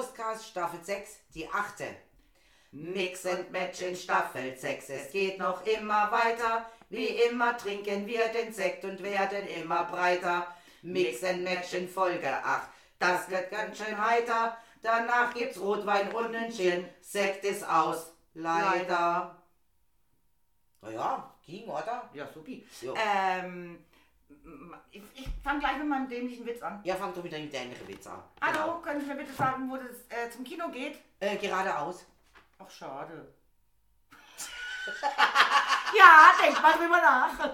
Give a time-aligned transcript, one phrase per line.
[0.00, 1.84] Wurstcast Staffel 6, die achte.
[2.72, 6.64] Mix and Match in Staffel 6, es geht noch immer weiter.
[6.88, 10.46] Wie immer trinken wir den Sekt und werden immer breiter.
[10.80, 12.66] Mix and Match in Folge 8,
[12.98, 14.56] das wird ganz schön heiter.
[14.80, 19.36] Danach gibt's Rotwein und einen Gin, Sekt ist aus, leider.
[20.80, 22.08] Naja, ging, oder?
[22.14, 22.66] Ja, supi.
[22.96, 23.84] Ähm,
[24.90, 26.80] ich, ich fange gleich mit meinem dämlichen Witz an.
[26.84, 28.22] Ja, fang doch mit deinem dämlichen Witz an.
[28.40, 30.98] Hallo, können Sie mir bitte sagen, wo das äh, zum Kino geht?
[31.20, 31.32] Genau.
[31.32, 32.04] Äh, geradeaus.
[32.58, 33.32] Ach, schade.
[35.96, 37.38] ja, denk mal drüber nach.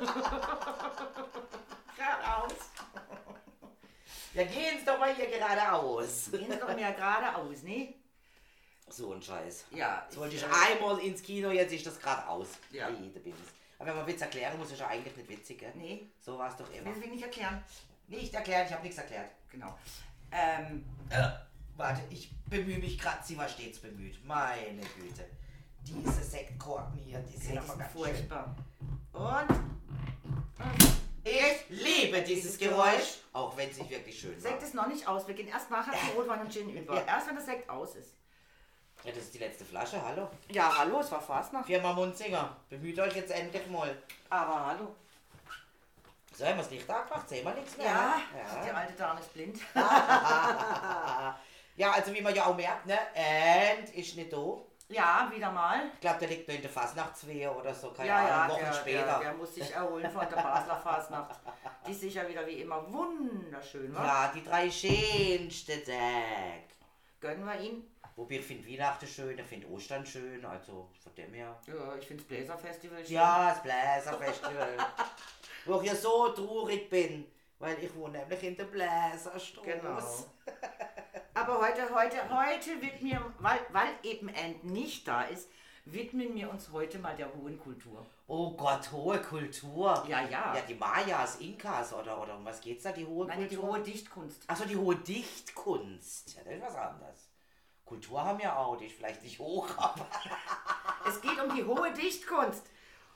[1.96, 2.52] Geradeaus.
[4.34, 6.30] Ja, gehen Sie doch mal hier geradeaus.
[6.30, 7.94] Gehen Sie doch mehr geradeaus, ne?
[8.88, 9.66] So ein Scheiß.
[9.70, 10.04] Ja.
[10.06, 12.48] Jetzt wollte ich äh, einmal ins Kino, jetzt ist das gerade aus.
[12.70, 12.88] Ja.
[12.88, 13.36] Jede Bims.
[13.78, 15.72] Aber wenn man Witz erklären muss, ist ja eigentlich nicht witzig, gell?
[15.74, 16.86] Nee, So war es doch immer.
[16.94, 17.62] will Sie nicht erklären.
[18.08, 19.30] Nicht erklären, ich habe nichts erklärt.
[19.50, 19.76] Genau.
[20.32, 21.28] Ähm, Äh,
[21.76, 24.24] warte, ich bemühe mich gerade, sie war stets bemüht.
[24.24, 25.24] Meine Güte.
[25.82, 28.02] Diese Sektkorken hier, die sind aber ist ganz schön.
[28.02, 28.56] furchtbar.
[29.12, 29.60] Und
[31.24, 34.50] Ich liebe dieses Geräusch, auch wenn es nicht wirklich schön war.
[34.50, 35.26] Sekt ist noch nicht aus.
[35.26, 36.94] Wir gehen erst nachher zu Rotwein und Gin über.
[36.96, 37.04] Ja.
[37.06, 38.14] Erst wenn das Sekt aus ist.
[39.06, 40.28] Ja, das ist die letzte Flasche, hallo.
[40.48, 41.66] Ja, hallo, es war Fastnacht.
[41.66, 43.96] Firma Munzinger, bemüht euch jetzt endlich mal.
[44.28, 44.96] Aber hallo.
[46.34, 47.86] So, haben wir das Licht angemacht, sehen wir nichts mehr.
[47.86, 48.66] Ja, ne?
[48.66, 49.60] die alte Dame ist blind.
[51.78, 54.56] Ja, also wie man ja auch merkt, ne, End ist nicht da.
[54.88, 55.82] Ja, wieder mal.
[55.92, 58.64] Ich glaube, der liegt nur in der Fasnachtswehe oder so, keine Ja, ja, Ahnung, Wochen
[58.64, 59.04] der, später.
[59.04, 61.38] Der, der muss sich erholen von der Basler Fastnacht.
[61.86, 64.06] Die ist sicher wieder wie immer wunderschön, wa?
[64.06, 66.64] ja, die drei schönsten Tage.
[67.20, 67.84] Gönnen wir ihn.
[68.16, 71.54] Wobei ich finde Weihnachten schön, ich finde Ostern schön, also von dem her.
[71.66, 73.14] Ja, ich finde das Bläserfestival schön.
[73.14, 74.76] Ja, das Bläserfestival.
[75.66, 77.26] Wo ich ja so traurig bin,
[77.58, 79.60] weil ich wohne nämlich in der Bläserstraße.
[79.62, 79.98] Genau.
[81.34, 85.50] Aber heute, heute, heute widmen wir, weil, weil eben End nicht da ist,
[85.84, 88.06] widmen wir uns heute mal der hohen Kultur.
[88.28, 90.02] Oh Gott, hohe Kultur.
[90.08, 90.54] Ja, ja.
[90.54, 93.68] Ja, die Mayas, Inkas oder, oder um was geht's da, die hohe die Kultur?
[93.68, 94.42] hohe Dichtkunst.
[94.46, 96.34] Achso, die hohe Dichtkunst.
[96.34, 97.25] Ja, das ist was anderes.
[97.86, 100.06] Kultur haben wir auch, die ist vielleicht nicht hoch, aber.
[101.08, 102.66] Es geht um die hohe Dichtkunst.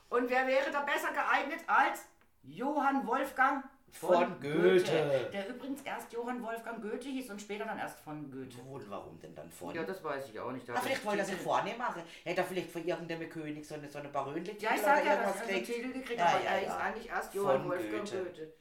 [0.08, 2.06] Und wer wäre da besser geeignet als
[2.42, 5.28] Johann Wolfgang Von Goethe.
[5.32, 8.60] Der übrigens erst Johann Wolfgang Goethe hieß und später dann erst von Goethe.
[8.62, 9.74] Und warum denn dann von?
[9.74, 10.68] Ja, das weiß ich auch nicht.
[10.68, 12.02] Da Ach, hat vielleicht wollte er sich vorne machen.
[12.24, 15.16] Hätte er vielleicht von irgendeinem König so eine, so eine Barönlitik Ja, ich sag ja,
[15.16, 16.68] dass er einen Titel gekriegt Ja, hat, aber ja, er ja.
[16.68, 18.24] ist eigentlich erst Johann Von Wolfgang Goethe.
[18.24, 18.52] Goethe.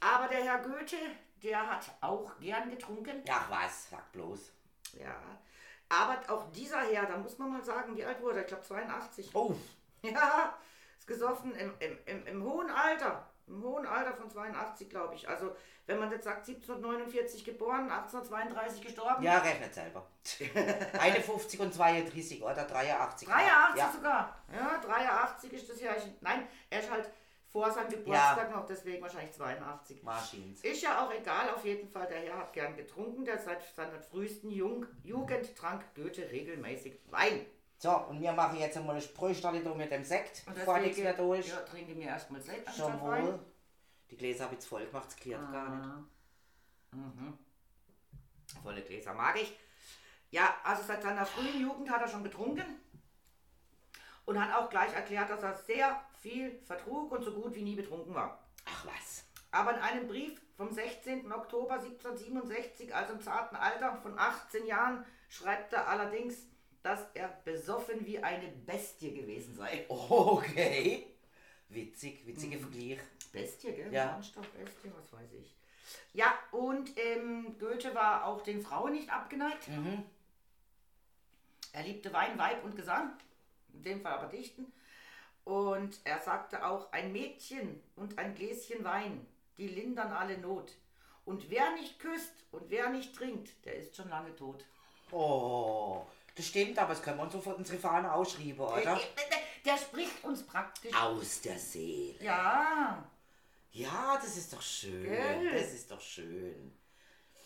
[0.00, 0.96] Aber der Herr Goethe,
[1.42, 3.22] der hat auch gern getrunken.
[3.30, 4.52] Ach was, sag bloß.
[4.94, 5.14] Ja.
[5.88, 8.42] Aber auch dieser Herr, da muss man mal sagen, wie alt wurde er?
[8.42, 9.30] Ich glaube 82.
[9.34, 9.54] Oh,
[10.02, 10.54] Ja,
[10.98, 13.26] ist gesoffen im, im, im, im hohen Alter.
[13.46, 15.26] Im hohen Alter von 82, glaube ich.
[15.26, 15.56] Also,
[15.86, 19.22] wenn man jetzt sagt, 1749 geboren, 1832 gestorben.
[19.22, 20.06] ja, rechnet selber.
[21.00, 23.26] 51 und 32 oder 83.
[23.26, 23.90] 83 Ja.
[23.90, 24.36] sogar.
[24.54, 26.14] Ja, 83 ist das Jahrchen.
[26.20, 27.10] Nein, er ist halt
[27.50, 30.02] vor seinem Geburtstag noch, deswegen wahrscheinlich 82.
[30.02, 30.62] Marschins.
[30.62, 34.00] Ist ja auch egal, auf jeden Fall, der Herr hat gern getrunken, der seit seiner
[34.00, 37.46] frühesten Jung Jugend trank Goethe regelmäßig Wein.
[37.78, 41.48] So, und wir machen jetzt einmal eine Sprühstelle mit dem Sekt, bevor nichts mehr ist.
[41.48, 43.26] ja, trinke mir erstmal Sekt Schon anstatt Wein.
[43.26, 43.38] wohl.
[44.10, 46.08] Die Gläser habe ich jetzt voll gemacht, es klärt gar nicht.
[46.92, 47.38] Mhm.
[48.62, 49.56] Volle Gläser mag ich.
[50.30, 52.80] Ja, also seit seiner frühen Jugend hat er schon getrunken
[54.24, 57.76] und hat auch gleich erklärt, dass er sehr viel vertrug und so gut wie nie
[57.76, 58.42] betrunken war.
[58.64, 59.24] Ach was.
[59.50, 61.32] Aber in einem Brief vom 16.
[61.32, 66.46] Oktober 1767, also im zarten Alter von 18 Jahren, schreibt er allerdings,
[66.82, 69.86] dass er besoffen wie eine Bestie gewesen sei.
[69.88, 71.06] Okay.
[71.70, 72.98] Witzig, witzige Vergleich.
[73.30, 73.92] Bestie, gell?
[73.92, 74.16] Ja.
[74.16, 75.54] Bestie, was weiß ich.
[76.14, 79.68] Ja, und ähm, Goethe war auch den Frauen nicht abgeneigt.
[79.68, 80.02] Mhm.
[81.72, 83.12] Er liebte Wein, Weib und Gesang,
[83.74, 84.72] in dem Fall aber Dichten.
[85.48, 89.26] Und er sagte auch, ein Mädchen und ein Gläschen Wein,
[89.56, 90.72] die lindern alle Not.
[91.24, 94.66] Und wer nicht küsst und wer nicht trinkt, der ist schon lange tot.
[95.10, 96.04] Oh,
[96.34, 99.00] das stimmt, aber das können wir uns so von unsere Fahne ausschreiben, oder?
[99.64, 100.94] Der spricht uns praktisch.
[100.94, 102.22] Aus der Seele.
[102.22, 103.02] Ja,
[103.72, 105.02] Ja, das ist doch schön.
[105.02, 105.50] Gell?
[105.50, 106.76] Das ist doch schön.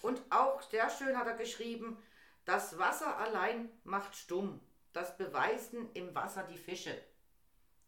[0.02, 2.02] und auch sehr schön hat er geschrieben,
[2.46, 4.58] das Wasser allein macht stumm,
[4.92, 7.00] das beweisen im Wasser die Fische.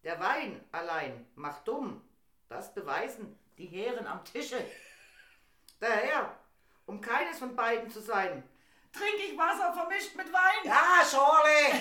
[0.04, 2.06] Der Wein allein macht dumm,
[2.50, 4.62] das beweisen die Herren am Tische.
[5.80, 6.36] Daher,
[6.84, 8.46] um keines von beiden zu sein,
[8.92, 10.64] trinke ich Wasser vermischt mit Wein.
[10.64, 11.80] Ja, Schorle!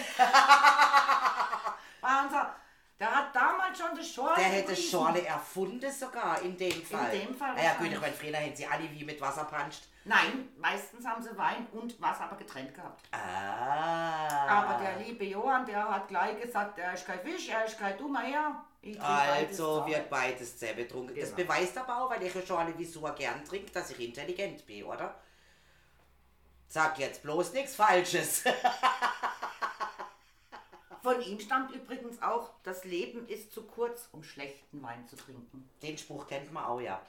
[2.24, 2.56] Unser,
[3.04, 4.92] Der hat damals schon die Schorle Der hätte gepriesen.
[4.92, 7.12] Schorle erfunden sogar, in dem Fall.
[7.12, 9.84] dem Fall Na ja gut, ich meine, früher hätten sie alle wie mit Wasser panscht.
[10.06, 13.02] Nein, meistens haben sie Wein und Wasser aber getrennt gehabt.
[13.12, 14.48] Ah.
[14.48, 17.98] Aber der liebe Johann, der hat gleich gesagt, er ist kein Fisch, er ist kein
[17.98, 18.56] Dummer her.
[18.82, 21.14] Ich trink beides Also wird beides getrunken.
[21.20, 21.46] Das Genau.
[21.50, 24.86] beweist aber auch, weil ich ja Schorle wie so gern trinke, dass ich intelligent bin,
[24.86, 25.14] oder?
[26.70, 28.44] Sag jetzt bloß nichts Falsches.
[31.04, 35.70] Von ihm stammt übrigens auch, das Leben ist zu kurz, um schlechten Wein zu trinken.
[35.82, 37.02] Den Spruch kennt man auch, ja.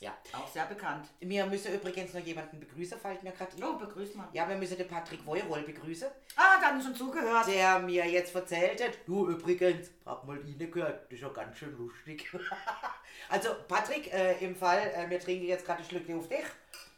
[0.00, 0.16] Ja.
[0.32, 1.06] Auch sehr bekannt.
[1.20, 4.28] Wir müssen übrigens noch jemanden begrüßen, fällt mir gerade Oh, begrüßt mal.
[4.32, 7.46] Ja, wir müssen den Patrick Woyrol begrüßen, Ah, da haben schon zugehört.
[7.46, 11.76] der mir jetzt erzählt hat, du übrigens, hab mal reingehört, das ist ja ganz schön
[11.76, 12.30] lustig.
[13.28, 16.44] also Patrick, äh, im Fall, äh, wir trinken jetzt gerade ein Schlückchen auf dich.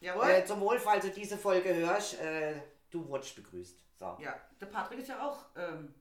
[0.01, 0.31] Jawohl.
[0.31, 2.55] Äh, zum Wohl, falls du diese Folge hörst, äh,
[2.91, 3.77] du wurdest begrüßt.
[3.99, 4.17] So.
[4.21, 5.95] Ja, der Patrick ist ja auch ähm,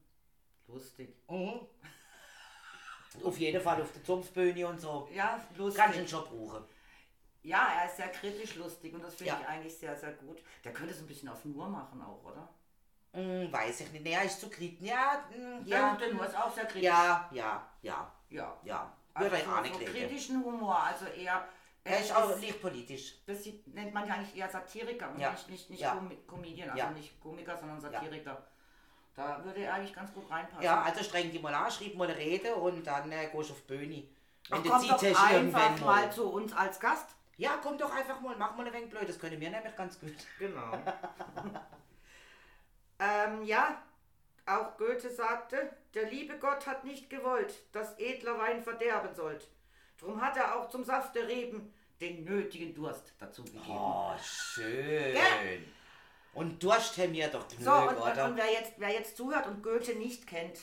[0.68, 1.16] lustig.
[1.30, 1.62] Mhm.
[3.24, 5.07] Auf jeden Fall auf der Zumpfbühne und so.
[5.13, 5.81] Ja, lustig.
[5.84, 6.63] Kann ich ihn schon brauchen.
[7.42, 9.39] Ja, er ist sehr kritisch lustig und das finde Ja.
[9.42, 10.44] ich eigentlich sehr, sehr gut.
[10.63, 12.48] Der könnte es ein bisschen auf Nur machen auch, oder?
[13.13, 14.06] Hm, weiß ich nicht.
[14.06, 14.88] Er ist zu kritisch.
[14.88, 15.95] Ja, hm, Ja, ja.
[15.95, 16.83] der Nur ist auch sehr kritisch.
[16.83, 18.57] Ja, ja, ja, Ja.
[18.63, 18.94] ja.
[19.13, 21.48] Also auch so, so kritischen Humor, also eher...
[21.88, 23.16] Er ist auch nicht politisch.
[23.25, 25.31] das sieht, nennt man ja eigentlich eher Satiriker und Ja.
[25.31, 26.01] nicht, nicht, nicht Ja.
[26.28, 26.92] Comedian, also Ja.
[26.92, 28.45] nicht Komiker, sondern Satiriker.
[29.16, 30.63] Da würde er eigentlich ganz gut reinpassen.
[30.63, 33.54] Ja, also streng die mal an, schreib mal eine Rede und dann äh, gehst du
[33.54, 34.04] auf die Bühne.
[34.50, 37.10] Ach, Wenn du komm doch einfach irgendwann mal zu uns als Gast.
[37.38, 40.00] Ja, komm doch einfach mal, mach mal ein wenig blöd, das können wir nämlich ganz
[40.00, 40.16] gut.
[40.40, 40.72] Genau.
[43.00, 43.81] ähm, ja,
[44.45, 49.48] auch Goethe sagte, der liebe Gott hat nicht gewollt, dass edler Wein verderben sollt.
[50.00, 53.63] Drum hat er auch zum Saft der Reben den nötigen Durst dazu gegeben.
[53.69, 55.15] Oh, schön.
[55.15, 55.21] Ja.
[56.33, 58.25] Und Durst haben wir doch genug, So, und, oder?
[58.25, 60.59] und wer, jetzt, wer jetzt zuhört und Goethe nicht kennt,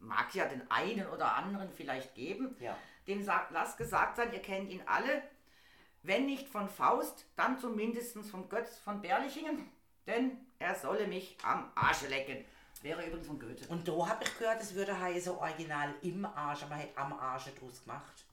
[0.00, 2.76] mag ja den einen oder anderen vielleicht geben, Ja.
[3.06, 5.22] dem sagt, lasst gesagt sein, ihr kennt ihn alle.
[6.02, 9.68] Wenn nicht von Faust, dann zumindest von Götz von Berlichingen,
[10.06, 12.44] denn er solle mich am Arsche lecken.
[12.82, 13.66] Wäre übrigens von Goethe.
[13.68, 17.12] Und da habe ich gehört, es würde heißen Original im Arsch, aber man hätte am
[17.14, 18.25] Arsch draus gemacht.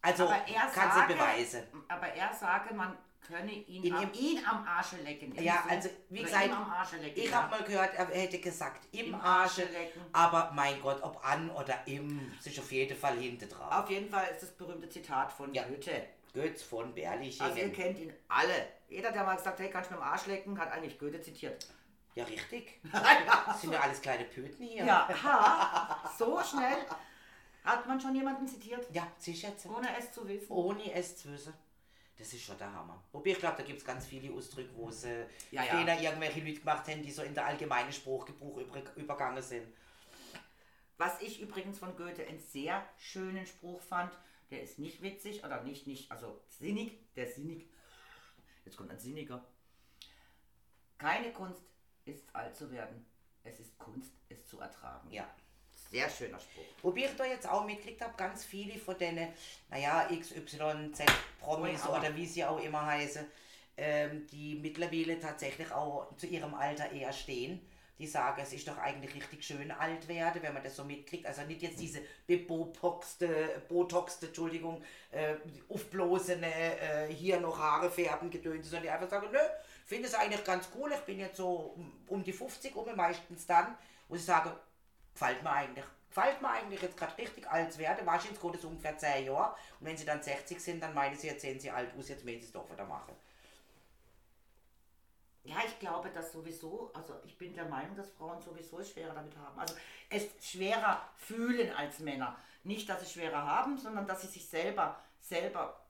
[0.00, 1.62] Also, aber er kann sage, sie beweisen.
[1.88, 2.96] Aber er sage, man
[3.26, 5.34] könne ihn, In am, ihn am Arsche lecken.
[5.34, 7.22] Ja, Irgendwie also, wie Oder gesagt, lecken.
[7.22, 7.36] Ich ja.
[7.42, 10.00] habe mal gehört, er hätte gesagt im, Im Arsche lecken.
[10.12, 13.70] aber mein Gott, ob an oder im, ist auf jeden Fall hinten drauf.
[13.72, 15.64] Auf jeden Fall ist das berühmte Zitat von Ja.
[15.64, 16.06] Goethe.
[16.32, 17.50] Götz von Berlichingen.
[17.50, 18.66] Also ihr kennt ihn alle.
[18.88, 21.20] Jeder, der mal gesagt hat, hey, kannst du mir am Arsch lecken, hat eigentlich Goethe
[21.20, 21.66] zitiert.
[22.14, 22.80] ja, richtig.
[22.92, 24.84] Das sind ja alles kleine Pöten hier.
[24.84, 26.76] ja ha, so schnell
[27.68, 29.66] hat man schon jemanden zitiert, Ja, sicher jetzt.
[29.66, 30.50] ohne es zu wissen.
[30.50, 31.54] Ohne es zu wissen.
[32.16, 33.02] Das ist schon der Hammer.
[33.12, 35.76] Wobei ich glaube, da gibt es ganz viele Ausdrücke, wo äh, Ja, ja.
[35.76, 39.68] Fehler irgendwelche Leute gemacht haben, die so in der allgemeinen Spruchgebrauch über, übergangen sind.
[40.96, 44.12] Was ich übrigens von Goethe einen sehr schönen Spruch fand,
[44.50, 47.68] der ist nicht witzig oder nicht, nicht, also sinnig, der ist sinnig.
[48.64, 49.44] Jetzt kommt ein sinniger.
[50.98, 51.62] Keine Kunst
[52.04, 53.06] ist alt zu werden.
[53.44, 55.08] Es ist Kunst, es zu ertragen.
[55.12, 55.28] Ja.
[55.90, 56.64] Sehr schöner Spruch.
[56.82, 59.32] Wobei ich da jetzt auch mitgekriegt habe, ganz viele von denen,
[59.70, 63.24] naja, XYZ-Promis aber- oder wie sie auch immer heißen,
[63.76, 67.60] ähm, die mittlerweile tatsächlich auch zu ihrem Alter eher stehen.
[67.98, 71.26] Die sagen, es ist doch eigentlich richtig schön alt werden, wenn man das so mitkriegt.
[71.26, 75.34] Also nicht jetzt diese bebotoxte, botoxte, Entschuldigung, äh,
[75.68, 79.38] aufblasene, äh, hier noch Haare färben, gedöns, sondern die einfach sagen, nö,
[79.84, 83.46] finde es eigentlich ganz cool, ich bin jetzt so um, um die 50 um, meistens
[83.46, 83.76] dann,
[84.06, 84.52] wo ich sage,
[85.18, 85.84] gefällt mir eigentlich.
[86.08, 88.06] Gefällt mir eigentlich jetzt gerade richtig alt zu werden.
[88.06, 89.54] Wahrscheinlich geht es ungefähr 10 Jahre.
[89.78, 92.24] Und wenn sie dann 60 sind, dann meinen sie, jetzt sehen sie alt aus, jetzt
[92.24, 93.14] müssen sie es doch wieder machen.
[95.44, 99.14] Ja, ich glaube, dass sowieso, also ich bin der Meinung, dass Frauen sowieso es schwerer
[99.14, 99.58] damit haben.
[99.58, 99.74] Also
[100.10, 102.36] es schwerer fühlen als Männer.
[102.64, 105.80] Nicht, dass sie schwerer haben, sondern dass sie sich selber, selber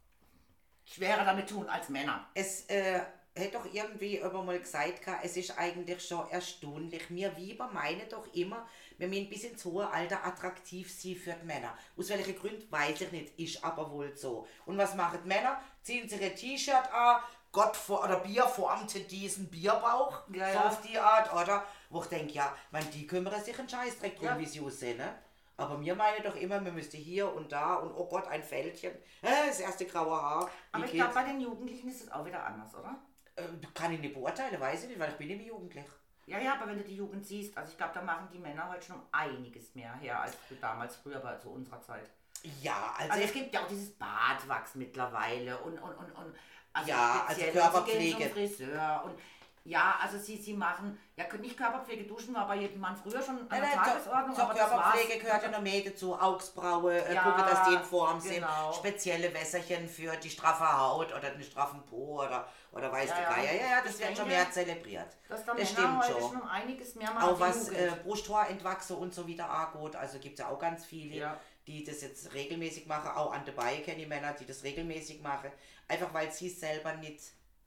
[0.84, 2.28] schwerer damit tun als Männer.
[2.34, 3.00] Es äh,
[3.34, 7.08] hätte doch irgendwie immer mal gesagt, es ist eigentlich schon erstaunlich.
[7.10, 8.68] Wir Weiber meinen doch immer,
[8.98, 11.76] wir müssen bis ins hohe Alter attraktiv sein für die Männer.
[11.96, 14.46] Aus welchen Gründen, weiß ich nicht, ist aber wohl so.
[14.66, 15.60] Und was machen die Männer?
[15.82, 20.68] Ziehen sich ein T-Shirt an, Gott vor, oder Bier formte diesen Bierbauch, Ja, so ja.
[20.68, 21.64] auf die Art, oder?
[21.88, 24.38] Wo ich denke, ja, man, die kümmern sich einen Scheißdreck drum, Ja.
[24.38, 25.14] wie sie aussehen, ne?
[25.56, 28.92] Aber wir meinen doch immer, wir müssten hier und da und oh Gott, ein Fältchen,
[29.22, 30.50] äh, das erste graue Haar.
[30.70, 32.96] Aber ich glaube, bei den Jugendlichen ist es auch wieder anders, oder?
[33.34, 33.42] Äh,
[33.74, 35.86] kann ich nicht beurteilen, weiß ich nicht, weil ich bin nicht jugendlich.
[36.28, 38.68] Ja, ja, aber wenn du die Jugend siehst, also ich glaube, da machen die Männer
[38.68, 42.10] heute schon um einiges mehr her als damals früher bei zu unserer Zeit.
[42.62, 46.34] Ja, also, Also es gibt ja auch dieses Bartwachs mittlerweile und und und und
[46.72, 48.24] also Ja, also Körperpflege.
[48.24, 49.18] Zum Friseur und
[49.68, 53.38] Ja, also sie, sie machen, ja nicht Körperpflege, duschen war bei jedem Mann früher schon
[53.40, 54.70] an der Nein, Tagesordnung, zur aber das war's.
[54.70, 56.18] Körperpflege gehört ja noch mehr dazu.
[56.18, 58.72] Augsbraue, äh, Ja, gucke, dass die in Form genau.
[58.72, 58.74] sind.
[58.76, 63.28] Spezielle Wässerchen für die straffe Haut oder den straffen Po oder, oder weiß Ja, ja.
[63.34, 63.44] Geier.
[63.54, 65.16] Ja, ja, das wird schon denke, mehr zelebriert.
[65.28, 66.32] Das Männer stimmt schon.
[66.32, 67.28] schon einiges mehr machen.
[67.28, 67.92] Auch was äh.
[68.02, 69.96] Brusthaarentwachse und so wieder angeht.
[69.96, 71.40] Also gibt es ja auch ganz viele, Ja.
[71.66, 73.10] die das jetzt regelmäßig machen.
[73.14, 75.50] Auch an der Baie kenne ich Männer, die das regelmäßig machen.
[75.88, 77.20] Einfach weil sie es selber nicht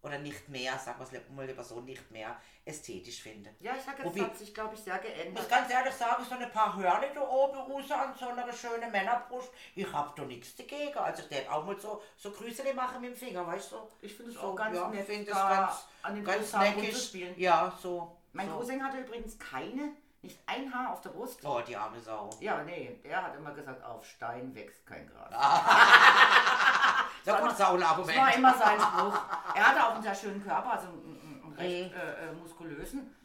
[0.04, 3.56] oder nicht mehr, sagen wir es mal lieber so, nicht mehr ästhetisch finden.
[3.60, 5.50] ja, ich sag jetzt, Wobei- hat sich, glaube ich, sehr Ich muss geändert.
[5.50, 9.52] ganz ehrlich sagen, so ein paar Hörner da oben raus an so einer schönen Männerbrust,
[9.76, 10.98] ich hab da nichts dagegen.
[10.98, 13.78] Also ich darf auch mal so, so Grüße machen mit dem Finger, weißt du?
[14.02, 17.14] Ich finde es So, auch ganz ja, nett, find es ganz, an den ganz neckisch.
[17.38, 18.18] Ja, so.
[18.34, 18.56] Mein so.
[18.58, 19.92] Cousin hatte übrigens keine,
[20.24, 21.44] nicht ein Haar auf der Brust.
[21.44, 22.30] Oh, die arme Sau.
[22.40, 25.32] Ja, nee, der hat immer gesagt, auf Stein wächst kein Gras.
[27.26, 29.20] Ja gut, Saul Das war immer sein Spruch.
[29.56, 33.16] Er hatte auch einen sehr schönen Körper, also einen, einen recht äh, äh, muskulösen,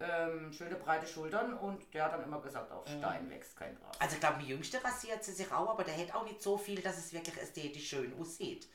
[0.00, 4.00] ähm, schöne breite Schultern und der hat dann immer gesagt, auf Stein wächst kein Gras.
[4.00, 6.56] Also ich glaube, die Jüngste rasiert sie sich auch, aber der hat auch nicht so
[6.56, 8.68] viel, dass es wirklich ästhetisch schön aussieht.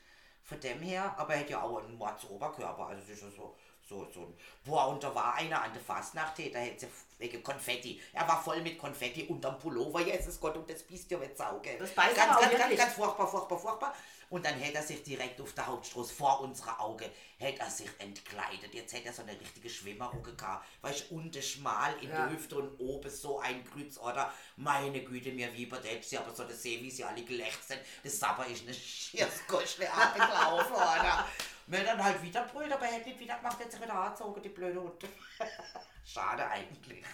[0.44, 3.56] Von dem her, aber er hat ja auch einen Mordsoberkörper, also es ist ja so,
[3.94, 4.34] so, so ein,
[4.66, 8.44] boah, und da war einer an der Fastnacht, da hätte sie wegen Konfetti, er war
[8.44, 11.78] voll mit Konfetti unterm Pullover, Jesus Gott, und das bist ja mit Sauge.
[11.78, 13.96] Das beißt ganz, ganz, ganz, ganz furchtbar, furchtbar, furchtbar.
[14.30, 17.08] Und dann hätte er sich direkt auf der Hauptstraße vor unserer Auge,
[17.38, 18.74] hätte er sich entkleidet.
[18.74, 20.66] Jetzt hätte er so eine richtige Schwimmerrucke gehabt.
[20.82, 22.16] Weißt du, unten schmal in Ja.
[22.26, 24.34] der Hüfte und oben so ein Kreuz, oder?
[24.56, 27.80] Meine Güte, mir wie bei sie aber so das sehen, wie sie alle gelächt sind.
[28.04, 31.28] Das Sapper ist eine Schierskuschle abgelaufen, oder?
[31.68, 34.50] Mir dann halt wieder brüllt, aber er hätte nicht wieder gemacht, sich wieder angezogen, die
[34.50, 35.08] blöde Hunde.
[36.06, 37.06] Schade eigentlich.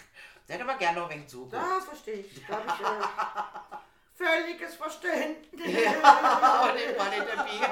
[0.48, 1.64] Der hätte aber gerne noch ein wenig zugehört.
[1.78, 2.48] Das verstehe ich.
[2.48, 5.62] Hab ich äh, völliges Verständnis.
[5.62, 6.76] Den Mann
[7.12, 7.68] in der Bier.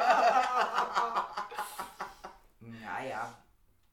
[2.61, 3.35] Naja.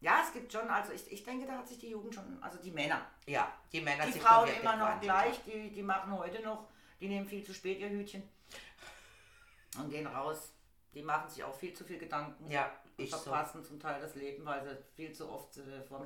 [0.01, 2.60] Ja, es gibt schon, also ich, ich denke, da hat sich die Jugend schon, also
[2.60, 3.01] die Männer.
[3.25, 6.68] Ja, die Männer Die Frauen immer noch gleich, die, die machen heute noch,
[7.00, 8.22] die nehmen viel zu spät ihr Hütchen
[9.80, 10.55] und gehen raus.
[10.96, 12.50] Die machen sich auch viel zu viel Gedanken.
[12.50, 13.18] Ja, und ich so.
[13.18, 16.06] verpassen zum Teil das Leben, weil sie viel zu oft äh, vorm...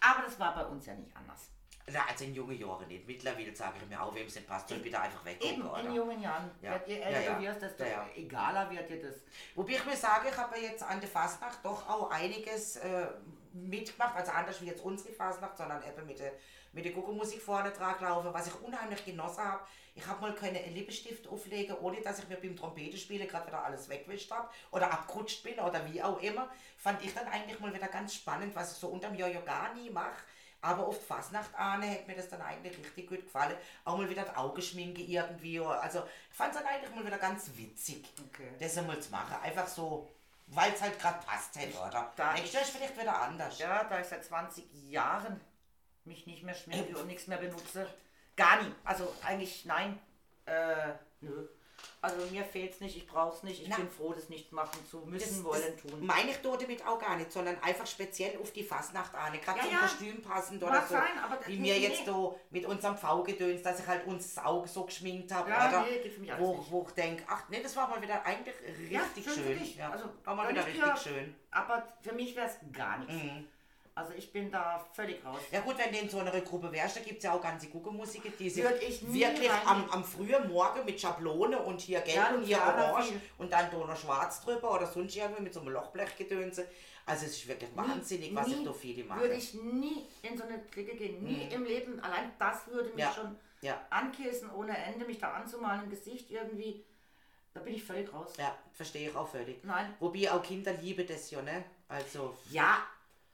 [0.00, 1.50] Aber das war bei uns ja nicht anders.
[1.90, 3.06] Na, also in jungen Jahren nicht.
[3.06, 5.80] Mittlerweile sage ich mir auch, wem es nicht passt, soll bitte einfach weggucken, Eben, oder?
[5.80, 6.50] in jungen Jahren.
[6.60, 6.78] Ja.
[6.86, 7.40] Je älter Ja, ja.
[7.40, 9.16] wirst, desto Ja, egaler wird dir das.
[9.54, 13.06] Wobei ich mir sage, ich habe jetzt an der Fastnacht doch auch einiges äh,
[13.54, 16.32] mitgemacht, also anders wie jetzt unsere Fastnacht, sondern eben mit der,
[16.72, 19.64] mit der Guckelmusik vorne dran laufen, was ich unheimlich genossen habe.
[19.94, 23.64] Ich habe mal können einen Lippenstift auflegen, ohne dass ich mir beim Trompetenspielen gerade wieder
[23.64, 26.48] alles weggewischt habe oder abgerutscht bin oder wie auch immer.
[26.76, 29.90] Fand ich dann eigentlich mal wieder ganz spannend, was ich so unterm Jojo gar nie
[29.90, 30.22] mache.
[30.60, 33.56] Aber oft Fastnacht ahne, hätte mir das dann eigentlich richtig gut gefallen.
[33.84, 35.60] Auch mal wieder das Augeschminke irgendwie.
[35.60, 38.50] Also ich fand es dann eigentlich mal wieder ganz witzig, Okay.
[38.58, 39.36] das einmal zu machen.
[39.42, 40.08] Einfach so,
[40.48, 42.12] weil es halt gerade passt hätte, oder?
[42.16, 43.56] Da- Nächstes Jahr ist vielleicht wieder anders.
[43.58, 45.40] Ja, da ich seit 20 Jahren
[46.08, 47.86] mich nicht mehr schminke und nichts mehr benutze.
[48.36, 48.72] Gar nie.
[48.84, 49.98] Also eigentlich nein.
[50.46, 51.46] Äh, nö.
[52.00, 53.62] Also mir fehlt es nicht, ich brauche es nicht.
[53.62, 53.76] Ich Na.
[53.76, 56.04] bin froh, das nicht machen zu müssen, Das, wollen, das tun.
[56.04, 59.38] meine ich dort damit auch gar nicht, sondern einfach speziell auf die Fastnacht ahne.
[59.38, 59.78] Gerade Ja, zum ja.
[59.80, 60.94] Kostüm passend oder Mag so.
[60.94, 64.66] sein, aber wie mir jetzt so mit unserem V-Gedöns, dass ich halt uns das Auge
[64.66, 65.50] so geschminkt habe.
[65.50, 65.82] Ja, oder?
[65.82, 66.70] nee, wo, nicht.
[66.70, 69.58] wo ich denke, ach nee, das war mal wieder eigentlich richtig schön für schön.
[69.60, 69.76] dich.
[69.76, 71.34] Ja, Also, war mal wieder ich richtig dir- schön.
[71.52, 73.14] Aber für mich wäre es gar nichts.
[73.14, 73.46] Mhm.
[73.98, 75.40] Also ich bin da völlig raus.
[75.50, 77.66] Ja gut, wenn du in so einer Gruppe wärst, da gibt es ja auch ganze
[77.66, 78.56] Guckelmusiker, die nie
[79.20, 83.12] wirklich am, am frühen Morgen mit Schablone und hier gelb Ja, und hier Luciana orange
[83.38, 86.68] und dann da noch schwarz drüber oder sonst irgendwie mit so einem Lochblechgedönse.
[87.06, 89.20] Also es ist wirklich wahnsinnig, was ich da viele mache.
[89.20, 91.24] Würde ich nie in so eine Clique gehen.
[91.24, 91.98] Nie im Leben.
[91.98, 93.12] Allein das würde mich Ja.
[93.12, 93.84] schon Ja.
[93.90, 96.84] ankissen ohne Ende, mich da anzumalen im Gesicht irgendwie.
[97.52, 98.34] Da bin ich völlig raus.
[98.38, 99.64] Ja, verstehe ich auch völlig.
[99.64, 99.92] Nein.
[99.98, 101.64] Wobei auch Kinder lieben das ja, ne?
[101.88, 102.86] Also, Ja,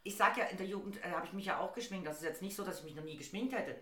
[0.04, 2.06] ich sag ja, in der Jugend äh, habe ich mich ja auch geschminkt.
[2.06, 3.80] Das ist jetzt nicht so, dass ich mich noch nie geschminkt hätte.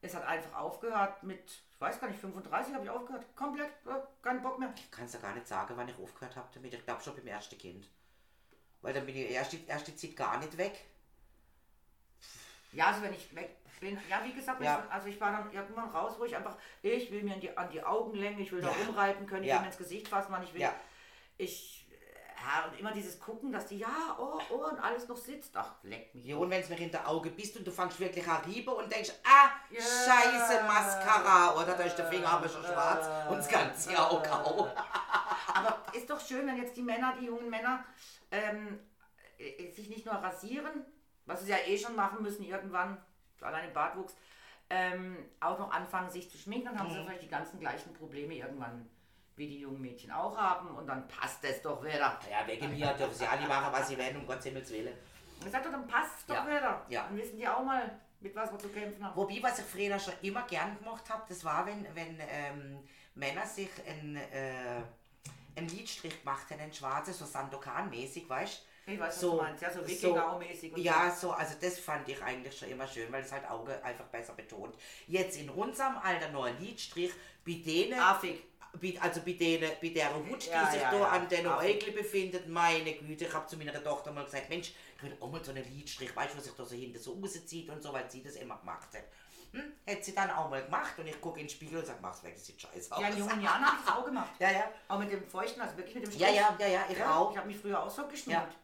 [0.00, 3.24] Es hat einfach aufgehört mit, ich weiß gar nicht, 35 habe ich aufgehört.
[3.36, 4.72] Komplett, äh, keinen Bock mehr.
[4.76, 6.74] ich kann es ja gar nicht sagen, wann ich aufgehört habe damit.
[6.74, 7.88] Ich glaube schon beim ersten Kind.
[8.82, 10.84] Weil dann bin ich erste, erste Zeit gar nicht weg.
[12.72, 14.86] Ja, also wenn ich weg bin, ja, wie gesagt, Ja.
[14.90, 17.70] also ich war dann irgendwann raus, wo ich einfach, ich will mir an die, an
[17.70, 18.86] die Augenlänge, ich will da Ja.
[18.86, 19.56] rumreiten können, ich Ja.
[19.56, 20.68] will mir ins Gesicht fassen, wann ich will.
[21.36, 21.81] Ich,
[22.44, 25.56] ja, und immer dieses Gucken, dass die, ja, oh, oh, und alles noch sitzt.
[25.56, 26.24] Ach, leck mich.
[26.24, 28.70] Ja, und wenn es mir in der Auge bist und du fängst wirklich an rieben
[28.72, 29.80] und denkst, ah, Ja.
[29.80, 34.68] scheiße Mascara, oder da ist der Finger aber schon schwarz und das ganze Auge auch.
[35.54, 37.84] Aber ist doch schön, wenn jetzt die Männer, die jungen Männer,
[38.30, 38.80] ähm,
[39.38, 40.84] äh, sich nicht nur rasieren,
[41.26, 42.96] was sie ja eh schon machen müssen irgendwann,
[43.40, 44.14] allein im Bartwuchs,
[44.70, 46.94] ähm, auch noch anfangen, sich zu schminken, dann haben Mhm.
[46.94, 48.88] sie vielleicht die ganzen gleichen Probleme irgendwann,
[49.36, 52.18] wie die jungen Mädchen auch haben und dann passt es doch wieder.
[52.30, 54.94] Ja, wegen mir dürfen sie alle machen, was sie wollen, um Gottes Himmels Willen.
[55.44, 56.46] Ich sag doch, dann passt doch Ja.
[56.46, 56.86] wieder.
[56.88, 57.04] Ja.
[57.04, 59.16] Dann wissen die auch mal, mit was wir zu kämpfen haben.
[59.16, 62.78] Wobei, was ich früher schon immer gern gemacht habe, das war, wenn, wenn ähm,
[63.14, 64.82] Männer sich ein, äh,
[65.56, 69.62] einen Lidstrich gemacht haben, einen schwarzen, so Sandokan-mäßig, weißt Ich weiß, was so, du meinst.
[69.62, 70.72] Ja, so Wikinger-mäßig.
[70.74, 73.82] und Ja, so, also das fand ich eigentlich schon immer schön, weil es halt Auge
[73.84, 74.76] einfach besser betont.
[75.08, 77.10] Jetzt in unserem Alter noch ein Lidstrich,
[77.44, 78.04] bei denen, so.
[78.04, 78.44] Affig.
[79.00, 81.08] Also bei denen, bei der Ja, die sich ja, da ja.
[81.08, 81.46] an den.
[81.46, 85.30] Äugeln befindet, meine Güte, ich habe zu meiner Tochter mal gesagt, Mensch, ich will auch
[85.30, 87.92] mal so einen Lidstrich, weißt du, was sich da so hinten so rauszieht und so,
[87.92, 89.04] weil sie das immer gemacht hat.
[89.52, 89.72] Hm?
[89.84, 92.22] Hätte sie dann auch mal gemacht und ich gucke in den Spiegel und sage, mach's
[92.22, 93.02] weg, das sieht scheiße aus.
[93.02, 94.30] Ja, in jungen Jahren habe ich das auch gemacht.
[94.38, 94.70] ja, ja.
[94.88, 96.40] Auch mit dem Feuchten, also wirklich mit dem Ja, Strich.
[96.40, 97.30] ja, ja, ja, ich Ja, auch.
[97.32, 98.56] Ich habe mich früher auch so geschminkt.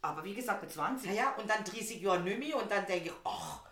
[0.00, 1.08] Aber wie gesagt, mit 20.
[1.10, 3.62] Ja, ja, und dann 30 Jahre nicht mehr und dann denke ich, ach,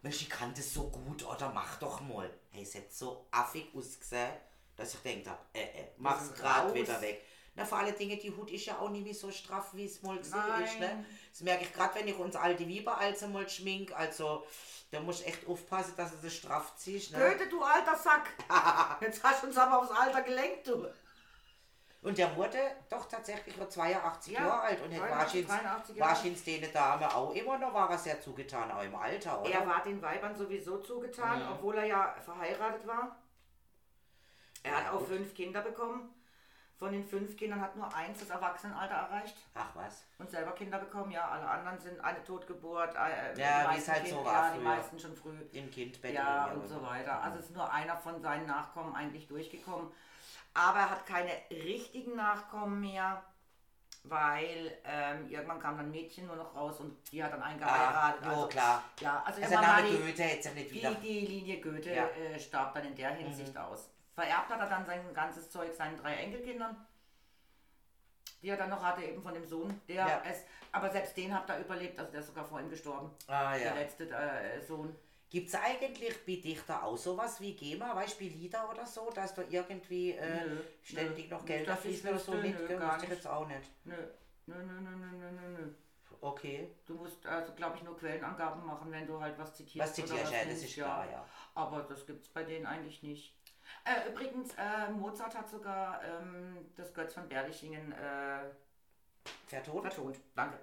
[0.00, 2.30] Mensch, ich kann das so gut, oder mach doch mal.
[2.50, 4.30] Hey, es hat so affig ausgesehen,
[4.76, 7.24] dass ich denkt habe, äh, äh, mach's grad wieder weg.
[7.56, 10.02] Na, vor allen Dingen, die Hut ist ja auch nicht mehr so straff, wie es
[10.02, 10.88] mal gesehen ist, ne?
[10.88, 11.06] Nein.
[11.30, 14.44] Das merke ich gerade, wenn ich uns alte Weiber also mal schmink, also,
[14.90, 17.18] da muss ich echt aufpassen, dass du das straff ziehst, ne?
[17.18, 18.30] Goethe, du alter Sack.
[19.00, 20.84] Jetzt hast du uns aber aufs Alter gelenkt, du.
[22.02, 22.58] Und der wurde
[22.90, 26.10] doch tatsächlich nur 82 Ja, Jahre alt und hat 83, wahrscheinlich, 83 Jahre.
[26.10, 29.50] wahrscheinlich den Dame auch immer noch, war er sehr zugetan, auch im Alter, oder?
[29.50, 31.52] Er war den Weibern sowieso zugetan, Mhm.
[31.52, 33.16] obwohl er ja verheiratet war.
[34.64, 36.10] Er Ja, hat auch fünf Kinder bekommen.
[36.76, 40.02] Von den fünf Kindern hat nur eins das Erwachsenenalter erreicht Ach was.
[40.18, 41.12] und selber Kinder bekommen.
[41.12, 42.96] Ja, alle anderen sind eine Totgeburt.
[42.96, 44.64] Äh, die Ja, wie es halt Kind- so war Ja, die früher.
[44.68, 45.36] meisten schon früh.
[45.52, 46.14] Im Kindbett.
[46.14, 47.22] Ja, und so weiter.
[47.22, 49.88] Also ist nur einer von seinen Nachkommen eigentlich durchgekommen.
[50.52, 53.22] Aber er hat keine richtigen Nachkommen mehr,
[54.04, 57.66] weil ähm, irgendwann kam dann Mädchen nur noch raus und die hat dann einen Ah,
[57.66, 58.24] geheiratet.
[58.24, 58.82] jo, also, klar.
[59.00, 60.90] Ja, also, Also der Name die, Goethe hätte sich nicht wieder...
[60.96, 62.06] die, die Linie Goethe Ja.
[62.08, 63.90] äh, starb dann in der Hinsicht aus.
[64.14, 66.76] Vererbt hat er dann sein ganzes Zeug seinen drei Enkelkindern,
[68.42, 69.80] die er dann noch hatte, eben von dem Sohn.
[69.88, 70.22] Der Ja.
[70.24, 73.10] es, aber selbst den hat er überlebt, also der ist sogar vor ihm gestorben.
[73.26, 73.72] Ah ja.
[73.72, 74.94] Der letzte äh, Sohn.
[75.30, 79.10] Gibt es eigentlich bei dich da auch sowas wie GEMA, du, wie Lieder oder so,
[79.10, 81.36] dass da irgendwie äh, Nö, ständig nö.
[81.36, 82.70] noch Geld fließt oder so wüsste, mit?
[82.70, 83.68] nö, gar ich jetzt auch nicht.
[83.84, 83.96] Nö,
[84.46, 85.72] nö, nö, nö, nö, nö, nö, nö.
[86.20, 86.70] Okay.
[86.86, 89.88] Du musst also, glaube ich, nur Quellenangaben machen, wenn du halt was zitierst.
[89.88, 91.26] Was zitierst, ja, das ist klar, ja.
[91.54, 93.34] Aber das gibt es bei denen eigentlich nicht.
[93.84, 98.38] Äh, übrigens, äh, Mozart hat sogar ähm, das Götz von Berlichingen äh,
[99.46, 99.82] Vertont?
[99.82, 100.18] vertont.
[100.34, 100.58] Danke.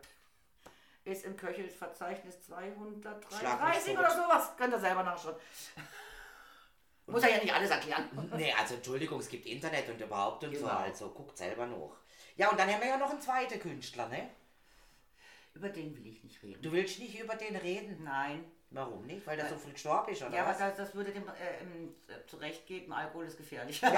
[1.03, 3.99] Ist im Köchels Verzeichnis Schlag mich 233 tot.
[4.03, 4.51] oder sowas.
[4.57, 5.35] Könnt ihr selber nachschauen.
[7.07, 8.29] Muss er ja nicht alles erklären.
[8.37, 10.77] Nee, also Entschuldigung, es gibt Internet und überhaupt und so, Genau.
[10.77, 11.97] also guckt selber noch.
[12.37, 14.29] Ja, und dann haben wir ja noch einen zweiten Künstler, ne?
[15.53, 16.61] Über den will ich nicht reden.
[16.61, 18.03] Du willst nicht über den reden.
[18.03, 18.49] Nein.
[18.73, 19.27] Warum nicht?
[19.27, 20.57] Weil der so früh gestorben ist, oder Ja, aber was?
[20.59, 21.31] das, das würde dem äh,
[21.61, 21.93] ähm,
[22.25, 23.81] zurecht geben, Alkohol ist gefährlich.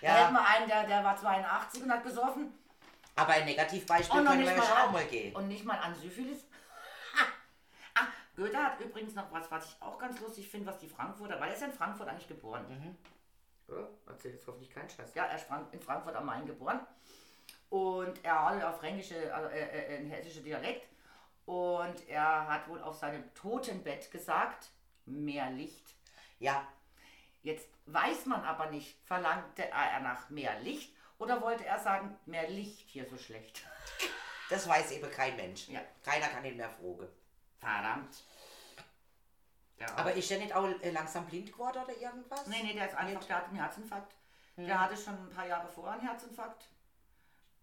[0.00, 0.24] Da Ja.
[0.24, 2.52] hätten wir einen, der, der war 82 und hat gesoffen.
[3.16, 5.34] Aber ein Negativbeispiel Und können wir ja schon auch mal gehen.
[5.34, 6.44] Und nicht mal an Syphilis.
[7.94, 8.06] ah,
[8.36, 11.48] Goethe hat übrigens noch was, was ich auch ganz lustig finde, was die Frankfurter, weil
[11.48, 12.66] er ist ja in Frankfurt eigentlich geboren.
[12.68, 13.74] Mhm.
[13.74, 15.14] Ja, erzähl jetzt hoffentlich keinen Scheiß.
[15.14, 16.80] Ja, er ist in Frankfurt am Main geboren.
[17.70, 20.86] Und er hatte auf fränkische, also, äh, äh, ein hessischer Dialekt.
[21.46, 24.70] Und er hat wohl auf seinem Totenbett gesagt,
[25.04, 25.94] mehr Licht.
[26.38, 26.66] Ja,
[27.44, 32.48] Jetzt weiß man aber nicht, verlangte er nach mehr Licht oder wollte er sagen, mehr
[32.48, 33.62] Licht hier so schlecht?
[34.50, 35.68] das weiß eben kein Mensch.
[35.68, 35.80] Ja.
[36.02, 37.06] Keiner kann ihn mehr fragen.
[37.60, 38.24] Verdammt.
[39.78, 39.86] Ja.
[39.96, 42.46] Aber ist der nicht auch äh, langsam blind geworden oder irgendwas?
[42.46, 44.14] nee, nee, der ist einfach, der hat einen Herzinfarkt.
[44.56, 46.68] Der hatte schon ein paar Jahre vorher einen Herzinfarkt.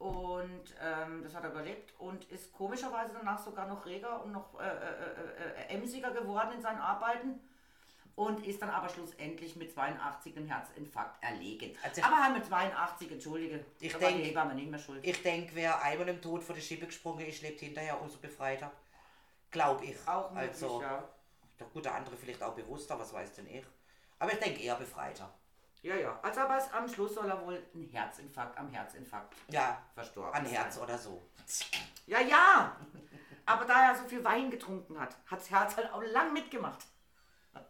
[0.01, 4.59] Und ähm, das hat er überlebt und ist komischerweise danach sogar noch reger und noch
[4.59, 7.39] äh, äh, äh, äh, emsiger geworden in seinen Arbeiten.
[8.15, 11.77] Und ist dann aber schlussendlich mit 82 einem Herzinfarkt erlegen.
[11.83, 13.63] Also- aber halt mit 82, entschuldige.
[13.79, 15.05] Ich da war die Hebamme nicht mehr schuld.
[15.05, 18.71] Ich denke, wer einmal im Tod vor der Schippe gesprungen ist, lebt hinterher umso befreiter.
[19.51, 19.95] Glaub ich.
[20.07, 21.03] Auch möglich, also, ja.
[21.59, 23.63] Doch gut, der andere vielleicht auch bewusster, was weiß denn ich.
[24.17, 25.31] Aber ich denke eher befreiter.
[25.81, 26.19] Ja, ja.
[26.21, 30.45] Also aber es, am Schluss soll er wohl einen Herzinfarkt am Herzinfarkt Ja, verstorben an
[30.45, 30.53] sein.
[30.53, 31.21] Herz oder so.
[32.05, 32.75] Ja, ja.
[33.45, 36.85] Aber da er so viel Wein getrunken hat, hat das Herz halt auch lang mitgemacht.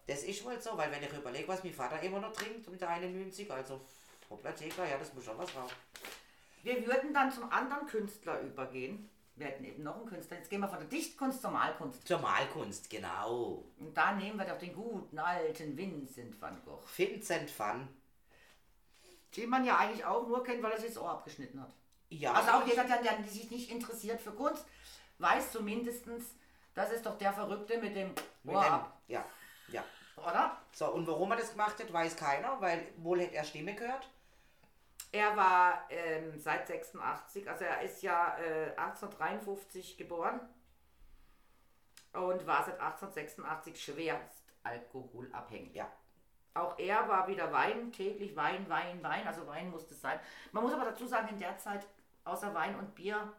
[0.08, 2.82] Das ist wohl so, weil wenn ich überlege, was mein Vater immer noch trinkt mit
[2.82, 3.82] der 91, also
[4.30, 5.72] hoppla Theka, ja, das muss schon was raus.
[6.64, 9.10] Wir würden dann zum anderen Künstler übergehen.
[9.36, 10.38] Wir hätten eben noch einen Künstler.
[10.38, 12.08] Jetzt gehen wir von der Dichtkunst zur Malkunst.
[12.08, 13.64] Zur Malkunst, genau.
[13.80, 16.84] Und da nehmen wir doch den guten alten Vincent van Gogh.
[16.96, 17.88] Vincent van.
[19.36, 21.72] Den man ja eigentlich auch nur kennt, weil er sich das Ohr abgeschnitten hat.
[22.10, 24.66] Ja, Also auch jeder, der, der sich nicht interessiert für Kunst,
[25.20, 26.06] weiß zumindest,
[26.74, 28.14] das ist doch der Verrückte mit dem
[28.44, 29.24] mit Ohr dem, ab, ja,
[29.70, 29.84] ja.
[30.18, 30.58] oder?
[30.74, 34.10] So, und warum er das gemacht hat, weiß keiner, weil wohl hätte er Stimme gehört.
[35.14, 40.40] Er war ähm, seit 86, also er ist ja äh, 1853 geboren
[42.14, 45.76] und war seit 1886 schwerst alkoholabhängig.
[45.76, 45.92] Ja.
[46.54, 50.20] Auch er war wieder Wein, täglich Wein, Wein, Wein, also Wein musste es sein.
[50.52, 51.88] Man muss aber dazu sagen, in der Zeit,
[52.26, 53.32] außer Wein und Bier,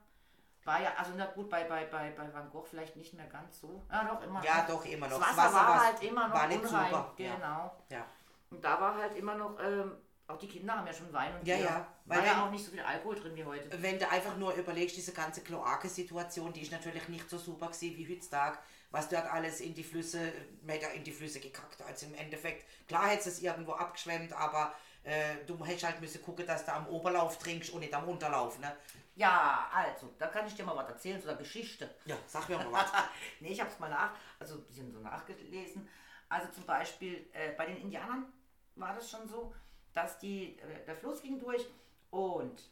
[0.64, 3.61] war ja, also na gut, bei, bei, bei, bei Van Gogh vielleicht nicht mehr ganz
[3.61, 3.85] so.
[3.90, 4.66] Ja, doch, immer Ja, noch.
[4.68, 5.18] doch, immer noch.
[5.18, 6.87] Das Wasser, Wasser war halt immer noch war nicht unrein.
[6.90, 7.35] super, ja.
[7.35, 7.77] Genau.
[7.90, 8.07] Ja.
[8.51, 9.96] Und da war halt immer noch, ähm,
[10.29, 11.65] auch die Kinder haben ja schon Wein und Ja, Bier.
[11.65, 13.83] ja, weil War ja auch nicht so viel Alkohol drin wie heute.
[13.83, 17.97] Wenn du einfach nur überlegst, diese ganze Kloake-Situation, die ist natürlich nicht so super gewesen
[17.97, 18.59] wie heutzutage,
[18.91, 20.33] was dort alles in die Flüsse,
[20.69, 21.83] hat ja in die Flüsse gekackt.
[21.83, 26.23] Also im Endeffekt, klar hättest du es irgendwo abgeschwemmt, aber äh, du hättest halt müssen
[26.23, 28.77] gucken, dass du am Oberlauf trinkst und nicht am Unterlauf, ne?
[29.15, 31.95] Ja, also, da kann ich dir mal was erzählen zu der Geschichte.
[32.07, 32.91] Ja, sag mir mal was.
[33.41, 35.87] nee, ich habe es mal nach, also ein bisschen so nachgelesen.
[36.29, 38.33] Also zum Beispiel äh, bei den Indianern
[38.77, 39.55] war das schon so,
[39.94, 41.64] dass die, äh, der Fluss ging durch
[42.11, 42.62] und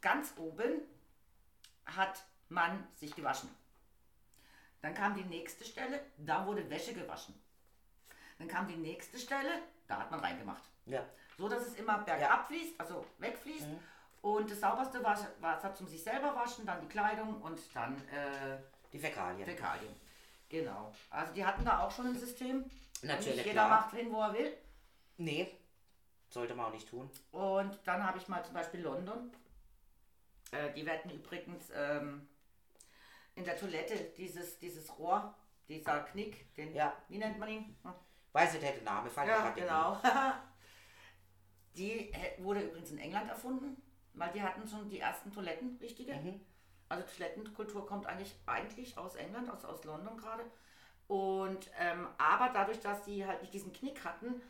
[0.00, 0.80] ganz oben
[1.86, 3.50] hat man sich gewaschen.
[4.82, 7.34] Dann kam die nächste Stelle, da wurde Wäsche gewaschen.
[8.38, 10.62] Dann kam die nächste Stelle, da hat man reingemacht.
[10.86, 11.04] ja.
[11.36, 13.66] So dass es immer bergab fließt, also wegfließt.
[14.22, 18.56] Und das sauberste war Wasser zum sich selber waschen, dann die Kleidung und dann äh,
[18.92, 19.44] Die Fäkalien.
[19.44, 19.92] Fäkalien.
[20.48, 20.94] Genau.
[21.10, 22.64] Also die hatten da auch schon ein System.
[23.02, 23.68] Natürlich, Nicht jeder klar.
[23.68, 24.56] macht hin, wo er will.
[25.16, 25.58] Nee,
[26.34, 27.08] sollte man auch nicht tun.
[27.32, 29.30] Und dann habe ich mal zum Beispiel London.
[30.50, 32.28] Äh, die werden übrigens ähm,
[33.36, 35.34] in der Toilette dieses, dieses Rohr,
[35.68, 36.92] dieser Knick, den, Ja.
[37.08, 37.76] wie nennt man ihn?
[37.82, 37.94] Hm.
[38.32, 39.98] Weiß nicht, hätte Name, mir Ja, genau.
[41.76, 43.80] die hä- wurde übrigens in England erfunden,
[44.12, 46.14] weil die hatten schon die ersten Toiletten, richtige.
[46.14, 46.40] Mhm.
[46.88, 50.44] Also Toilettenkultur kommt eigentlich, eigentlich aus England, aus, aus London gerade.
[51.06, 54.42] Und ähm, aber dadurch, dass die halt nicht diesen Knick hatten,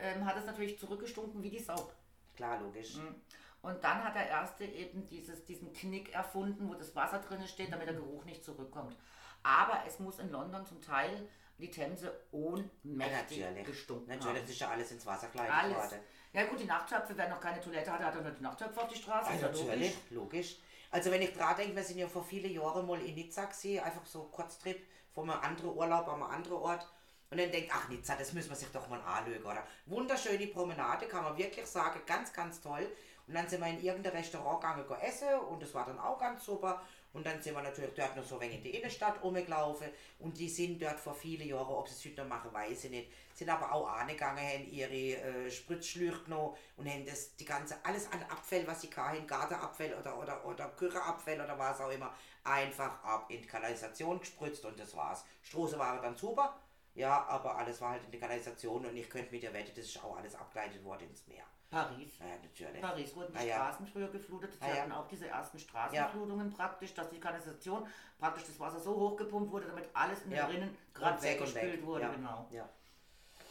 [0.00, 1.90] ähm, hat es natürlich zurückgestunken wie die Sau.
[2.36, 2.96] Klar, logisch.
[2.96, 3.14] Mhm.
[3.62, 7.72] Und dann hat der erste eben dieses, diesen Knick erfunden, wo das Wasser drin steht,
[7.72, 8.96] damit der Geruch nicht zurückkommt.
[9.42, 13.66] Aber es muss in London zum Teil die Themse ohnmächtig Natürlich.
[13.66, 14.42] gestunken Natürlich, haben.
[14.42, 15.94] das ist ja alles ins Wasser geleitet Alles.
[16.32, 18.96] Ja gut, die Nachttöpfe, wer noch keine Toilette hatte, hat dann die Nachttöpfe auf die
[18.96, 19.28] Straße.
[19.28, 20.10] Ja, ist ja natürlich, logisch.
[20.10, 20.56] logisch.
[20.90, 23.80] Also wenn ich dran denke, wir sind ja vor vielen Jahren mal in Nizza gewesen,
[23.80, 24.80] einfach so Kurztrip
[25.12, 26.88] von einem anderen Urlaub an einem anderen Ort.
[27.30, 29.64] Und dann denkt, ach Nizza, das müssen wir sich doch mal anlegen, oder?
[29.86, 32.90] Wunderschöne Promenade, kann man wirklich sagen, ganz, ganz toll.
[33.28, 36.44] Und dann sind wir in irgendein Restaurant gegangen essen und das war dann auch ganz
[36.44, 36.82] super.
[37.12, 39.88] Und dann sind wir natürlich dort noch so ein wenig in die Innenstadt rumgelaufen
[40.18, 42.90] und die sind dort vor vielen Jahren, ob sie es heute noch machen, weiß ich
[42.90, 47.76] nicht, sind aber auch angegangen, haben ihre äh, Spritzschlüch genommen und haben das, die ganze,
[47.84, 52.12] alles an Abfall, was sie hatten, Gartenabfall oder, oder, oder Küchenabfall oder was auch immer,
[52.44, 55.24] einfach ab in die Kanalisation gespritzt und das war's.
[55.42, 56.56] Straße war dann super,
[56.94, 59.84] ja, aber alles war halt in die Kanalisation und ich könnte mit der Wette, das
[59.86, 61.44] ist auch alles abgeleitet worden ins Meer.
[61.70, 62.18] Paris.
[62.18, 62.80] Ja, natürlich.
[62.82, 63.54] Paris wurden die Ah, ja.
[63.54, 64.52] Straßen früher geflutet.
[64.54, 64.82] Sie Ah, ja.
[64.82, 67.86] hatten auch diese ersten Straßenflutungen praktisch, dass die Kanalisation
[68.18, 70.46] praktisch das Wasser so hochgepumpt wurde, damit alles in Ja.
[70.46, 71.86] den Rinnen gerade weggespült weg.
[71.86, 72.02] wurde.
[72.02, 72.08] ja.
[72.12, 72.48] Genau.
[72.50, 72.68] Ja.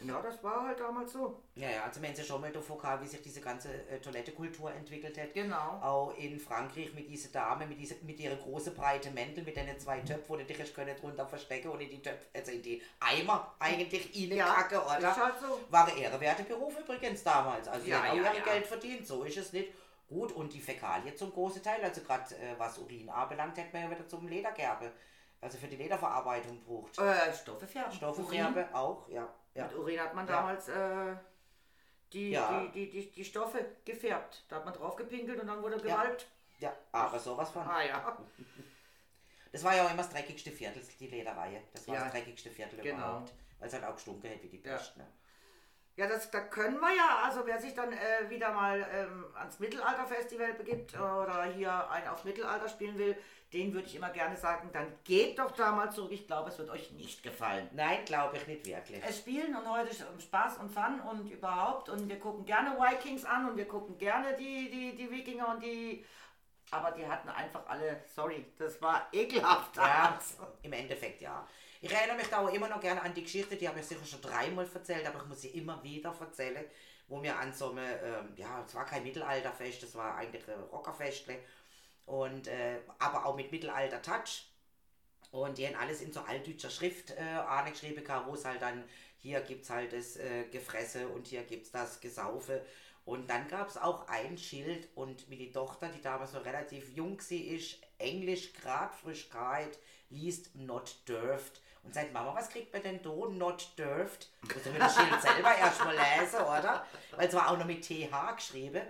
[0.01, 1.41] Ja, das war halt damals so.
[1.55, 4.71] Ja, ja, also wenn sie schon mal davon kam, wie sich diese ganze äh, Toilettekultur
[4.73, 5.33] entwickelt hat.
[5.33, 5.79] Genau.
[5.81, 9.77] Auch in Frankreich mit dieser Dame, mit, dieser, mit ihrer großen breiten Mäntel, mit den
[9.79, 12.61] zwei Töpfen, wo du dich jetzt können drunter verstecken und in die Töpfe, also in
[12.61, 15.09] die Eimer eigentlich reinkacke, Ja, oder?
[15.11, 15.59] ist halt so.
[15.69, 17.67] War ein ehrenwerter Beruf übrigens damals.
[17.67, 18.43] Also die Ja, haben auch ja, ihr ja.
[18.45, 19.73] Geld verdient, so ist es nicht.
[20.07, 23.83] Gut, und die Fäkalien zum großen Teil, also gerade äh, was Urin anbelangt, hätte man
[23.83, 24.91] ja wieder zum Ledergerbe,
[25.39, 26.97] also für die Lederverarbeitung gebraucht.
[26.97, 27.91] Äh, Stoffe färben.
[27.91, 28.39] Stoffe Urin.
[28.53, 29.29] färben auch, ja.
[29.53, 29.65] Ja.
[29.67, 30.35] Mit Urin hat man Ja.
[30.35, 31.15] damals äh,
[32.13, 32.61] die, Ja.
[32.61, 34.45] die, die, die, die Stoffe gefärbt.
[34.49, 36.27] Da hat man drauf gepinkelt und dann wurde gewalbt.
[36.59, 37.67] Ja, aber sowas von.
[37.67, 38.17] Ah ja.
[39.51, 41.63] Das war ja auch immer das dreckigste Viertel, die Lederreihe.
[41.73, 42.97] Das war das dreckigste Viertel genau.
[42.97, 43.33] überhaupt.
[43.57, 44.59] Weil es halt auch gestunken hat wie die.
[44.59, 44.95] Pest.
[44.95, 45.07] Ne?
[45.95, 49.59] Ja, das, da können wir ja, also wer sich dann äh, wieder mal ähm, ans
[49.59, 53.17] Mittelalterfestival begibt oder hier ein auf Mittelalter spielen will,
[53.53, 56.11] den würde ich immer gerne sagen, dann geht doch da mal zurück.
[56.11, 57.67] Ich glaube, es wird euch nicht gefallen.
[57.73, 59.03] Nein, glaube ich nicht wirklich.
[59.03, 63.25] Es spielen und heute ist Spaß und Fun und überhaupt und wir gucken gerne Vikings
[63.25, 66.05] an und wir gucken gerne die, die, die Wikinger und die...
[66.71, 69.75] Aber die hatten einfach alle, sorry, das war ekelhaft.
[69.75, 70.37] Ja, damals.
[70.61, 71.47] im Endeffekt ja.
[71.81, 74.05] Ich erinnere mich da auch immer noch gerne an die Geschichte, die habe ich sicher
[74.05, 76.63] schon dreimal erzählt, aber ich muss sie immer wieder erzählen,
[77.07, 80.61] wo wir an so einem, ähm, ja, es war kein Mittelalterfest, es war eigentlich ein
[80.71, 81.39] Rockerfestle,
[82.09, 84.47] und, äh, aber auch mit Mittelalter-Touch.
[85.31, 88.83] Und die haben alles in so altdeutscher Schrift äh, angeschrieben, wo es halt dann,
[89.19, 92.65] hier gibt es halt das äh, Gefresse und hier gibt es das Gesaufe.
[93.05, 96.89] Und dann gab es auch ein Schild und mit die Tochter, die damals noch relativ
[96.95, 99.77] jung sie ist, Englisch grad frisch gehalten,
[100.09, 101.61] liest not dürft.
[101.83, 103.09] Und sagt, Mama, was kriegt man denn da?
[103.09, 104.29] Not dürft.
[104.41, 106.85] Muss man das Schild selber erstmal lesen, oder?
[107.15, 108.81] Weil es war auch noch mit TH geschrieben.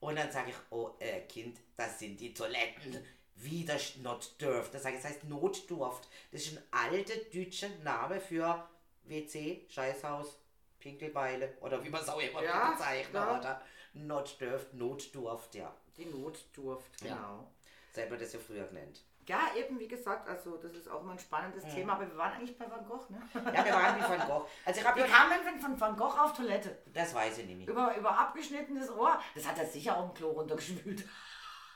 [0.00, 3.04] Und dann sage ich, oh äh, Kind, das sind die Toiletten.
[3.36, 4.74] Wieder not dürft.
[4.74, 6.08] Das, heißt Notdurft.
[6.30, 8.68] Das ist ein alter deutscher Name für
[9.04, 10.38] WC, Scheißhaus,
[10.78, 13.38] Pinkelbeile oder wie man es auch immer Ja, bezeichnet, ja.
[13.38, 13.62] oder?
[13.94, 15.74] Notdurft, Notdurft, ja.
[15.96, 17.14] Die Notdurft, Ja.
[17.14, 17.50] genau.
[17.94, 19.00] So hat man das ja früher genannt.
[19.30, 21.70] Ja, eben wie gesagt, also das ist auch mal ein spannendes Mhm.
[21.70, 23.20] Thema, aber wir waren eigentlich bei Van Gogh, ne?
[23.34, 24.46] Ja, wir waren wie Van Gogh.
[24.64, 26.78] Also ich Wie ja, kam denn von Van Gogh auf Toilette?
[26.92, 27.68] das weiß ich nicht mehr.
[27.68, 29.20] Über, über abgeschnittenes Ohr?
[29.34, 31.04] Das hat er sicher auch im Klo runtergespült.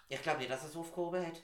[0.09, 1.43] Ich glaube nicht, dass er es aufgehoben hat.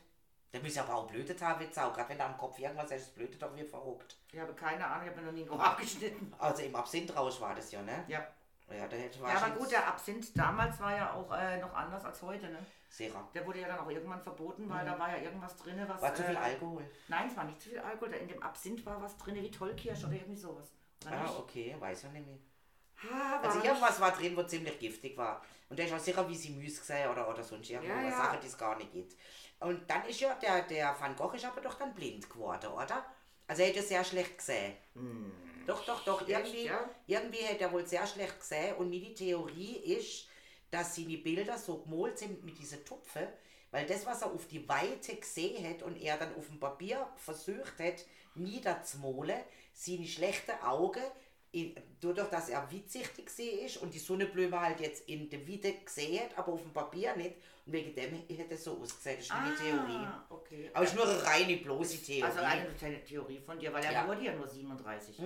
[0.52, 1.92] Der muss aber auch blödet haben, wird's auch.
[1.94, 4.16] Gerade wenn er am Kopf irgendwas ist, blödet doch wie verrückt.
[4.32, 6.34] Ich habe keine Ahnung, ich habe noch nie ein Ohr abgeschnitten.
[6.38, 8.04] Also im Absintrausch war das ja, ne?
[8.08, 8.26] Ja.
[8.68, 12.04] Ja, der hätte Ja, aber gut, der Absinth damals war ja auch äh, noch anders
[12.04, 12.58] als heute, ne?
[12.90, 13.28] Sicher.
[13.34, 16.00] Der wurde ja dann auch irgendwann verboten, weil da war ja irgendwas drin, was.
[16.00, 16.04] Mhm.
[16.04, 16.90] War zu viel äh, Alkohol.
[17.08, 18.10] Nein, es war nicht zu viel Alkohol.
[18.10, 20.70] da In dem Absinth war was drin, wie Tollkirsch oder irgendwie sowas.
[21.06, 21.38] Oder Ah, nicht?
[21.38, 22.38] okay, weiß ich nicht mehr.
[23.10, 25.42] War Also irgendwas war drin, wo ziemlich giftig war.
[25.70, 28.16] Und der ist auch sicher wie sie Müs gesehen oder, oder sonst irgendeine Ja, ja.
[28.16, 29.14] Sache, die es gar nicht gibt.
[29.60, 33.04] Und dann ist ja, der, der Van Gogh ist aber doch dann blind geworden, oder?
[33.46, 34.74] Also er ja sehr schlecht gesehen.
[35.66, 36.26] Doch, doch, doch.
[36.26, 36.72] Irgendwie, Hm.
[36.72, 36.90] ja?
[37.06, 38.76] irgendwie hat er wohl sehr schlecht gesehen.
[38.76, 40.28] Und meine Theorie ist,
[40.70, 43.26] dass seine Bilder so gemalt sind mit diesen Tupfen,
[43.70, 47.06] weil das, was er auf die Weite gesehen hat und er dann auf dem Papier
[47.16, 48.04] versucht hat,
[48.34, 49.40] niederzumalen,
[49.72, 51.02] seine schlechten Augen,
[51.52, 55.72] in, dadurch, dass er weitsichtig gesehen ist und die Sonnenblume halt jetzt in der Weite
[55.84, 57.34] gesehen hat, aber auf dem Papier nicht.
[57.66, 59.16] Und wegen dem hat es so ausgesehen.
[59.16, 60.04] Das ist meine Theorie.
[60.06, 60.70] Ah, okay.
[60.72, 62.22] Aber es ist nur eine reine, bloße Theorie.
[62.22, 64.06] Also eine kleine Theorie von dir, weil er Ja.
[64.06, 65.16] wurde ja nur 37.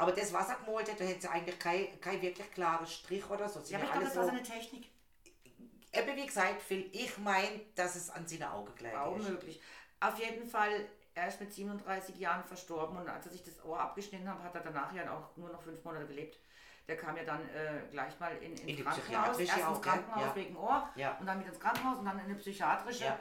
[0.00, 3.28] aber das, was er gemalt hat, da hätte sie eigentlich kein, kein wirklich klares Strich
[3.30, 3.60] oder so.
[3.60, 4.88] Sie Ja, aber ich glaube, das alles war so, seine Technik.
[5.92, 9.28] Eben wie gesagt, Phil, ich meine, dass es an seine Augen gleich Auch ist.
[9.28, 9.60] möglich.
[10.00, 13.80] Auf jeden Fall, er ist mit 37 Jahren verstorben und als er sich das Ohr
[13.80, 16.38] abgeschnitten hat, hat er danach ja auch nur noch fünf Monate gelebt.
[16.86, 19.38] Der kam ja dann äh, gleich mal in, ins In die Krankenhaus.
[19.38, 19.80] Erst ins auch?
[19.82, 20.34] Krankenhaus Ja.
[20.36, 21.16] wegen Ohr Ja.
[21.20, 23.04] und dann mit ins Krankenhaus und dann in eine psychiatrische.
[23.04, 23.18] Ja.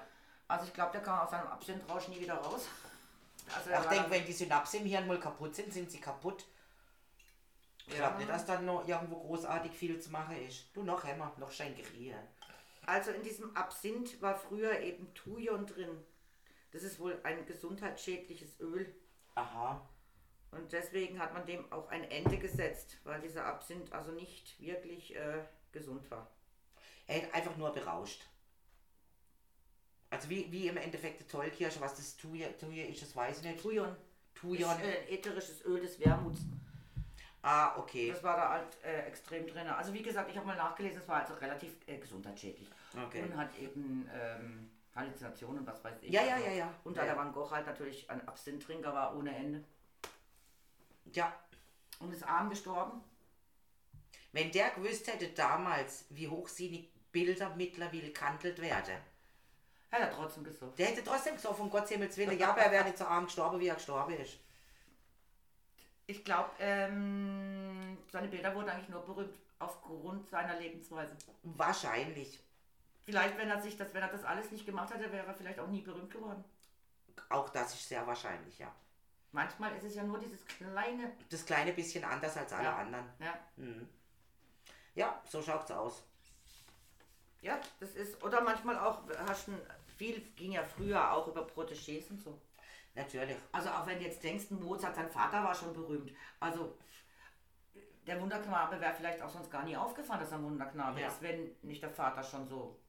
[0.47, 2.67] Also ich glaube, der kam aus seinem Absintrausch nie wieder raus.
[3.55, 6.45] Also Ich denke, wenn die Synapsen im Hirn mal kaputt sind, sind sie kaputt.
[7.89, 8.01] Ich Ja.
[8.07, 10.65] glaube nicht, dass dann noch irgendwo großartig viel zu machen ist.
[10.75, 12.15] Du noch immer, noch Schenkerie.
[12.85, 16.03] Also in diesem Absinth war früher eben Thujon drin.
[16.71, 18.93] Das ist wohl ein gesundheitsschädliches Öl.
[19.35, 19.87] Aha.
[20.51, 25.15] Und deswegen hat man dem auch ein Ende gesetzt, weil dieser Absinth also nicht wirklich
[25.15, 26.29] äh, gesund war.
[27.07, 28.25] Er hat einfach nur berauscht.
[30.11, 33.45] Also wie, wie im Endeffekt die Tollkirsche, was das Thuja, Thuja ist, das weiß ich
[33.45, 33.61] nicht.
[33.61, 33.95] Thujon
[34.35, 34.61] Thujon.
[34.71, 36.39] ist äh, ein ätherisches Öl des Wermuts.
[37.41, 38.11] Ah, okay.
[38.11, 39.67] Das war da halt äh, extrem drin.
[39.67, 42.69] Also wie gesagt, ich habe mal nachgelesen, es war also relativ äh, gesundheitsschädlich.
[43.05, 43.23] Okay.
[43.23, 46.11] Und hat eben ähm, Halluzinationen und was weiß ich.
[46.11, 46.73] Ja, ja, ja, ja.
[46.83, 47.07] Und da Ja.
[47.13, 49.63] der Van Gogh halt natürlich ein Absinth-Trinker war ohne Ende.
[51.13, 51.33] Ja,
[51.99, 53.01] Und ist arm gestorben.
[54.31, 58.95] wenn der gewusst hätte damals, wie hoch seine Bilder mittlerweile gehandelt werden,
[59.91, 60.77] Hat er trotzdem gesucht.
[60.77, 63.25] der hätte trotzdem gesagt, von Gottes Himmels Willen, ja, aber er wäre nicht so arm
[63.25, 64.37] gestorben, wie er gestorben ist.
[66.09, 71.15] Ich glaube, ähm, seine Bilder wurden eigentlich nur berühmt aufgrund seiner Lebensweise.
[71.43, 72.39] Wahrscheinlich.
[73.05, 75.59] Vielleicht, wenn er sich das, wenn er das alles nicht gemacht hätte, wäre er vielleicht
[75.59, 76.43] auch nie berühmt geworden.
[77.29, 78.73] Auch das ist sehr wahrscheinlich, ja.
[79.33, 81.11] Manchmal ist es ja nur dieses kleine.
[81.29, 82.77] Das kleine bisschen anders als alle Ja.
[82.77, 83.05] anderen.
[83.19, 83.39] Ja,
[84.95, 86.01] Ja, so schaut's aus.
[87.41, 88.23] ja, das ist.
[88.23, 89.51] Oder manchmal auch, hast du,
[89.95, 92.41] viel ging ja früher auch über Protégés und so.
[92.95, 93.37] Natürlich.
[93.51, 96.11] Also auch wenn du jetzt denkst, ein Mozart, sein Vater war schon berühmt.
[96.39, 96.77] Also
[98.05, 101.07] der Wunderknabe wäre vielleicht auch sonst gar nie aufgefallen, dass er ein Wunderknabe Ja.
[101.07, 102.79] ist, wenn nicht der Vater schon so.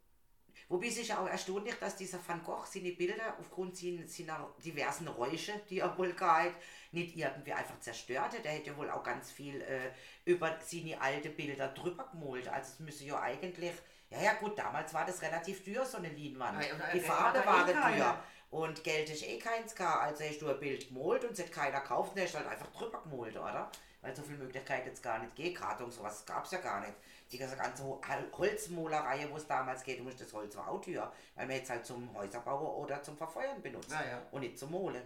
[0.69, 5.09] Wobei es ist ja auch erstaunlich, dass dieser Van Gogh seine Bilder aufgrund seiner, diversen
[5.09, 6.53] Räusche, die er wohl gehabt hat,
[6.93, 8.45] nicht irgendwie einfach zerstört hat.
[8.45, 9.91] Er hätte ja wohl auch ganz viel äh,
[10.25, 12.49] über seine alte Bilder drüber gemalt.
[12.49, 13.73] Also es müsse ja eigentlich,
[14.11, 16.63] ja ja gut, damals war das relativ teuer, so eine Leinwand.
[16.63, 18.23] Ja, Die Farbe war eh teuer.
[18.51, 20.03] Und Geld ist eh keins gehabt.
[20.03, 22.71] Also hast du ein Bild gemalt und es hat keiner gekauft, und hast halt einfach
[22.73, 23.71] drüber gemalt, oder?
[24.03, 25.57] Weil so viele Möglichkeiten jetzt gar nicht geht.
[25.57, 26.95] Gerade und sowas gab es ja gar nicht.
[27.31, 30.69] Die ganze ganze Ho- Hol- Holzmolerei, wo es damals geht, du musst das Holz war
[30.69, 31.13] auch teuer.
[31.37, 33.91] Weil man jetzt halt zum Häuserbau oder zum Verfeuern benutzt.
[33.93, 34.23] Ja, ja.
[34.33, 35.03] Und nicht zum Molen.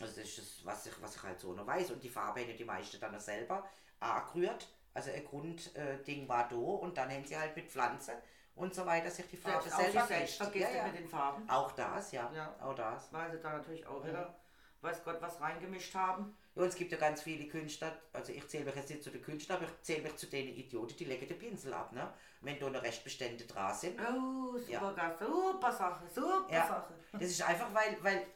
[0.00, 1.90] Also das ist das, was ich, was ich halt so noch weiß.
[1.90, 3.68] Und die Farbe hätten die meisten dann noch selber
[4.00, 4.68] angerührt.
[4.94, 8.12] Also ein Grundding äh, Ding war da und dann haben sie halt mit Pflanze
[8.58, 10.36] und so weiter sich die Farbe Selbst selbst gemischt.
[10.36, 10.86] vergisst Ja, ja.
[10.86, 11.48] mit den Farben.
[11.48, 12.30] Auch das, ja.
[12.34, 12.54] Ja.
[12.60, 13.12] Auch das.
[13.12, 14.34] Weil sie da natürlich auch wieder,
[14.80, 16.36] weiß Gott, was reingemischt haben.
[16.54, 19.10] Ja, und es gibt ja ganz viele Künstler, also ich zähle mich jetzt nicht zu
[19.10, 22.12] den Künstlern, aber ich zähle mich zu den Idioten, die legen den Pinsel ab, ne?
[22.40, 24.00] Wenn da noch Restbestände dran sind.
[24.00, 25.16] Oh, super, Ja.
[25.18, 26.66] Super Sache, super Ja.
[26.66, 26.94] Sache.
[27.12, 28.26] Das ist einfach, weil, weil,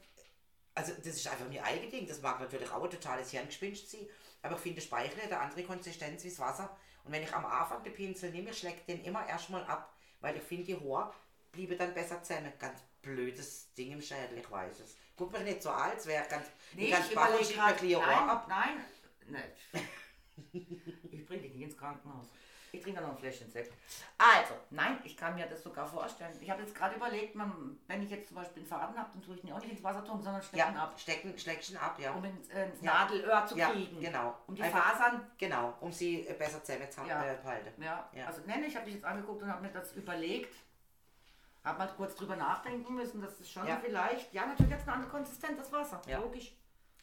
[0.75, 2.07] also das ist einfach mir eigen Ding.
[2.07, 4.07] Das mag natürlich auch ein totales Hirngespinst sein,
[4.43, 7.45] aber ich finde Speichel hat eine andere Konsistenz wie das Wasser Und wenn ich am
[7.45, 11.13] Anfang den Pinsel nehme, ich schlägt den immer erstmal ab, weil ich finde, die Haare
[11.53, 12.53] bliebe dann besser zusammen.
[12.59, 14.97] Ganz blödes Ding im Schädel, ich weiß es.
[15.17, 18.03] Guck mich nicht so an, als wäre ganz, Nee, ganz ich und überlege schiebt mir
[18.03, 18.47] ein ab.
[18.49, 18.85] nein,
[19.29, 19.53] nein.
[21.11, 22.27] Ich bringe dich nicht ins Krankenhaus.
[22.75, 23.75] Ich trinke noch ein Fläschchen Sekt.
[24.17, 26.35] Also, nein, ich kann mir das sogar vorstellen.
[26.41, 29.23] Ich habe jetzt gerade überlegt, man, wenn ich jetzt zum Beispiel einen Faden habe, dann
[29.23, 31.77] tue ich ihn auch nicht ins Wasser tun, sondern stecke ihn Ja, ab, stecken, Schlägchen
[31.77, 32.13] ab, ja.
[32.13, 32.95] um ins, äh, ins Ja.
[32.95, 34.01] Nadelöhr zu Ja, kriegen.
[34.01, 34.35] genau.
[34.47, 37.83] Um die Einfach- Fasern Genau, um sie äh, besser zusammenzuhalten.
[37.83, 37.85] Ja.
[37.85, 37.85] Äh.
[37.85, 38.27] Ja, Ja.
[38.27, 40.55] also nenne ich habe dich jetzt angeguckt und habe mir das überlegt.
[41.65, 43.79] Habe mal kurz drüber nachdenken müssen, das ist schon Ja.
[43.85, 46.19] vielleicht, ja natürlich jetzt eine andere Konsistenz, das Wasser, Ja.
[46.21, 46.57] logisch.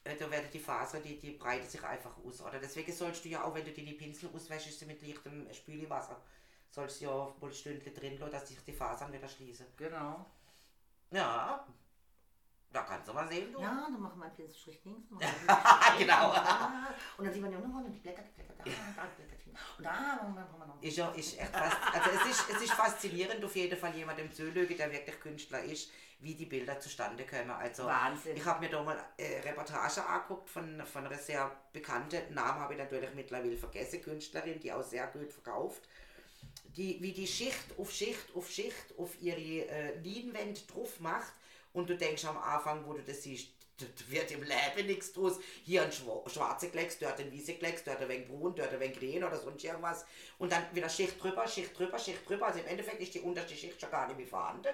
[0.03, 2.41] Äh, Da werden die Faser, die, die breitet sich einfach aus.
[2.41, 6.21] Oder deswegen sollst du ja auch, wenn du dir die Pinsel auswäschst mit leichtem Spüliwasser,
[6.69, 9.67] sollst du ja ein Stündchen drin lassen, dass sich die Fasern wieder schließen.
[9.77, 10.25] Genau.
[11.11, 11.67] Ja,
[12.71, 13.59] da kannst du mal sehen, du.
[13.61, 15.09] Ja, dann machen wir einen Pinselstrich links.
[15.97, 16.29] Genau.
[17.17, 19.57] Und dann sieht man ja nur noch die Blätter, die Blätter, da, da, die Blätterchen.
[19.77, 20.81] Und da machen wir machen wir noch.
[20.81, 24.31] Ist ja, ist echt fast, also es ist, es ist faszinierend auf jeden Fall jemandem
[24.31, 27.49] zulügen, der wirklich Künstler ist, wie die Bilder zustande kommen.
[27.49, 28.37] Also Wahnsinn.
[28.37, 32.73] ich habe mir da mal äh, Reportage angeguckt von, von einer sehr bekannten, Namen habe
[32.73, 35.81] ich natürlich mittlerweile vergessen, Künstlerin, die auch sehr gut verkauft.
[36.77, 41.33] Die, wie die Schicht auf Schicht auf Schicht auf ihre äh, Leinwand drauf macht
[41.73, 43.49] und du denkst am Anfang, wo du das siehst,
[44.09, 45.39] wird im Leben nichts draus.
[45.63, 48.79] Hier ein schwa- schwarzer Klecks, dort ein weißer Klecks, dort ein wenig braun, dort ein
[48.79, 50.05] wenig grün oder sonst irgendwas.
[50.37, 52.47] Und dann wieder Schicht drüber, Schicht drüber, Schicht drüber.
[52.47, 54.73] Also im Endeffekt ist die unterste Schicht schon gar nicht mehr vorhanden.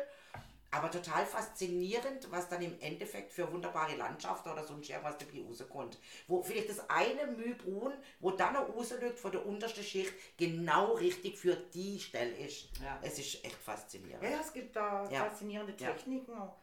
[0.72, 6.00] Aber total faszinierend, was dann im Endeffekt für wunderbare Landschaften oder sonst irgendwas dabei rauskommt.
[6.28, 11.38] Wo vielleicht das eine Mühbrun, wo dann noch rausliegt von der untersten Schicht, genau richtig
[11.38, 12.70] für die Stelle ist.
[12.84, 13.00] Ja.
[13.04, 14.24] Es ist echt faszinierend.
[14.24, 15.26] Ja, es gibt da Ja.
[15.26, 15.92] faszinierende Ja.
[15.92, 16.34] Techniken.
[16.34, 16.56] auch.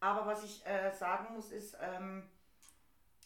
[0.00, 2.22] Aber was ich äh, sagen muss, ist, ähm,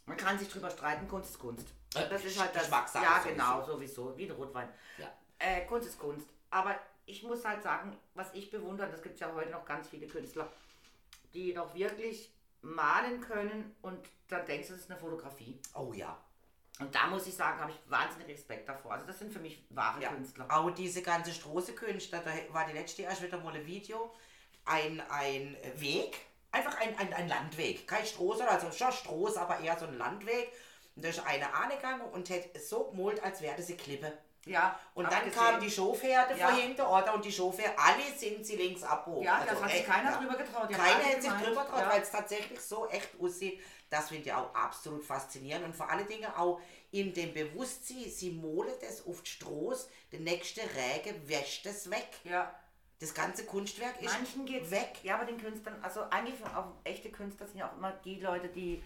[0.07, 1.69] man kann sich drüber streiten, Kunst ist Kunst.
[1.95, 2.63] Äh, Das ist halt das.
[2.63, 3.31] Geschmackssache Ja, sowieso.
[3.31, 4.69] genau, sowieso, wie der Rotwein.
[4.99, 5.09] Ja.
[5.39, 6.27] Äh, Kunst ist Kunst.
[6.51, 6.75] Aber
[7.07, 10.07] ich muss halt sagen, was ich bewundere, das gibt es ja heute noch ganz viele
[10.07, 10.51] Künstler,
[11.33, 12.33] die noch wirklich
[12.63, 15.61] malen können und dann denkst du, es ist eine Fotografie.
[15.75, 16.17] Oh ja.
[16.81, 18.93] Und da muss ich sagen, habe ich wahnsinnig Respekt davor.
[18.95, 20.09] Also das sind für mich wahre ja.
[20.11, 20.47] Künstler.
[20.51, 24.13] Auch diese ganze Straßenkünstler, da war die letzte erst wieder mal ein Video,
[24.65, 26.17] ein, ein Weg,
[26.55, 30.53] einfach ein, ein, ein Landweg, kein Straße, also schon Straße, aber eher so ein Landweg.
[30.97, 34.13] Und da ist eine angegangen und hat so gemalt, als wäre das eine Klippe.
[34.47, 35.33] Ja, Und dann gesehen.
[35.41, 36.49] kamen die Showpferde Ja.
[36.49, 37.15] von hinten, oder?
[37.15, 39.25] Und die Showpferde, alle sind sie links abgehoben.
[39.25, 40.19] Ja, das hat sich keiner ja.
[40.19, 40.69] drüber getraut.
[40.69, 41.91] Die Keiner hat sich drüber getraut, ja.
[41.91, 43.61] weil es tatsächlich so echt aussieht.
[43.89, 45.65] Das finde ich auch absolut faszinierend.
[45.65, 50.61] Und vor allen Dingen auch in dem Bewusstsein, sie malen das auf Straße, der nächste
[50.61, 52.09] Regen wäscht es weg.
[52.25, 52.55] Ja,
[53.01, 54.99] Das ganze Kunstwerk ist manchen geht's weg.
[55.03, 58.49] Ja, aber den Künstlern, also eigentlich auch echte Künstler sind ja auch immer die Leute,
[58.49, 58.83] die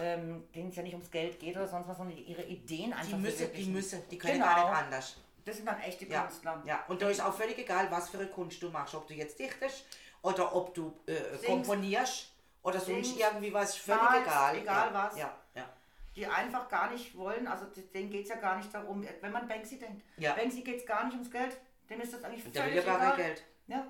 [0.00, 3.08] ähm, denen es ja nicht ums Geld geht oder sonst was, sondern ihre Ideen einfach
[3.08, 4.44] Die müssen, die müssen, die können Genau.
[4.46, 5.16] gar nicht anders.
[5.44, 6.60] Das sind dann echte Ja, Künstler.
[6.66, 8.94] ja, und da ist auch völlig egal, was für eine Kunst du machst.
[8.96, 9.84] Ob du jetzt dichtest
[10.22, 11.14] oder ob du äh,
[11.46, 12.32] komponierst
[12.64, 14.56] oder sonst Singst, irgendwie was, völlig malst, egal.
[14.58, 15.16] egal ja, was.
[15.18, 15.68] Ja, ja.
[16.16, 19.46] Die einfach gar nicht wollen, also denen geht es ja gar nicht darum, wenn man
[19.46, 20.02] Banksy denkt.
[20.16, 20.32] Ja.
[20.34, 21.56] Banksy geht es gar nicht ums Geld,
[21.88, 23.16] dem ist das eigentlich Der will völlig ja gar kein egal.
[23.16, 23.44] Geld.
[23.66, 23.86] Ja,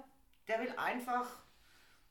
[0.49, 1.27] der will einfach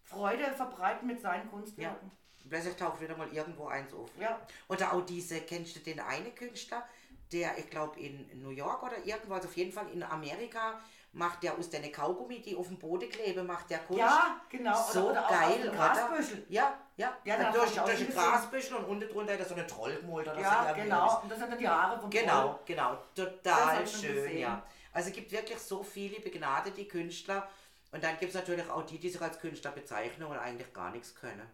[0.03, 2.11] Freude verbreiten mit seinen Kunstwerken.
[2.47, 4.09] Plötzlich taucht wieder mal irgendwo eins auf.
[4.19, 4.39] Ja.
[4.67, 6.87] Oder auch diese, kennst du den einen Künstler,
[7.31, 10.79] der, ich glaube, in New York oder irgendwo, also auf jeden Fall in Amerika,
[11.15, 13.99] macht der aus den Kaugummi, die auf dem Boden kleben, macht der Kunst.
[13.99, 14.75] Ja, genau.
[14.75, 15.77] So oder, oder geil, oder?
[15.77, 16.45] Grasbüschel.
[16.49, 17.17] Ja, ja.
[17.23, 18.13] Ja, ja das durch, durch ein.
[18.13, 20.41] Grasbüschel und unten drunter hat er so eine Troll gemalt oder so.
[20.41, 21.21] Ja, genau.
[21.21, 22.97] Und das sind dann die Haare vom Genau, genau.
[23.15, 24.61] Das Total schön, ja.
[24.95, 27.49] Also es gibt wirklich so viele begnadete Künstler
[27.91, 30.89] und dann gibt es natürlich auch die, die sich als Künstler bezeichnen und eigentlich gar
[30.89, 31.45] nichts können.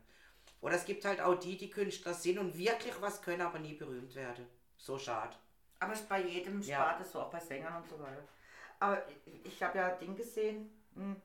[0.62, 3.74] Oder es gibt halt auch die, die Künstler sind und wirklich was können, aber nie
[3.74, 4.48] berühmt werden.
[4.78, 5.36] So schade.
[5.80, 6.82] Aber es ist bei jedem Ja.
[6.82, 8.24] Sparte so, auch bei Sängern und so weiter.
[8.80, 11.20] Aber ich, ich habe ja Ding gesehen, hm,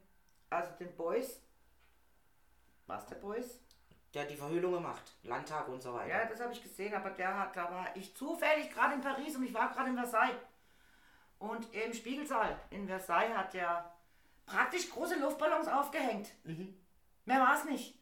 [0.48, 1.42] also den Boys.
[2.86, 3.60] Was der Boys?
[4.14, 6.08] Der die Verhüllungen macht, Landtag und so weiter.
[6.08, 9.36] Ja, das habe ich gesehen, aber der hat, da war ich zufällig gerade in Paris
[9.36, 10.36] und ich war gerade in Versailles.
[11.38, 13.92] Und im Spiegelsaal in Versailles hat der
[14.46, 16.28] praktisch große Luftballons aufgehängt.
[17.24, 17.98] Mehr war es nicht.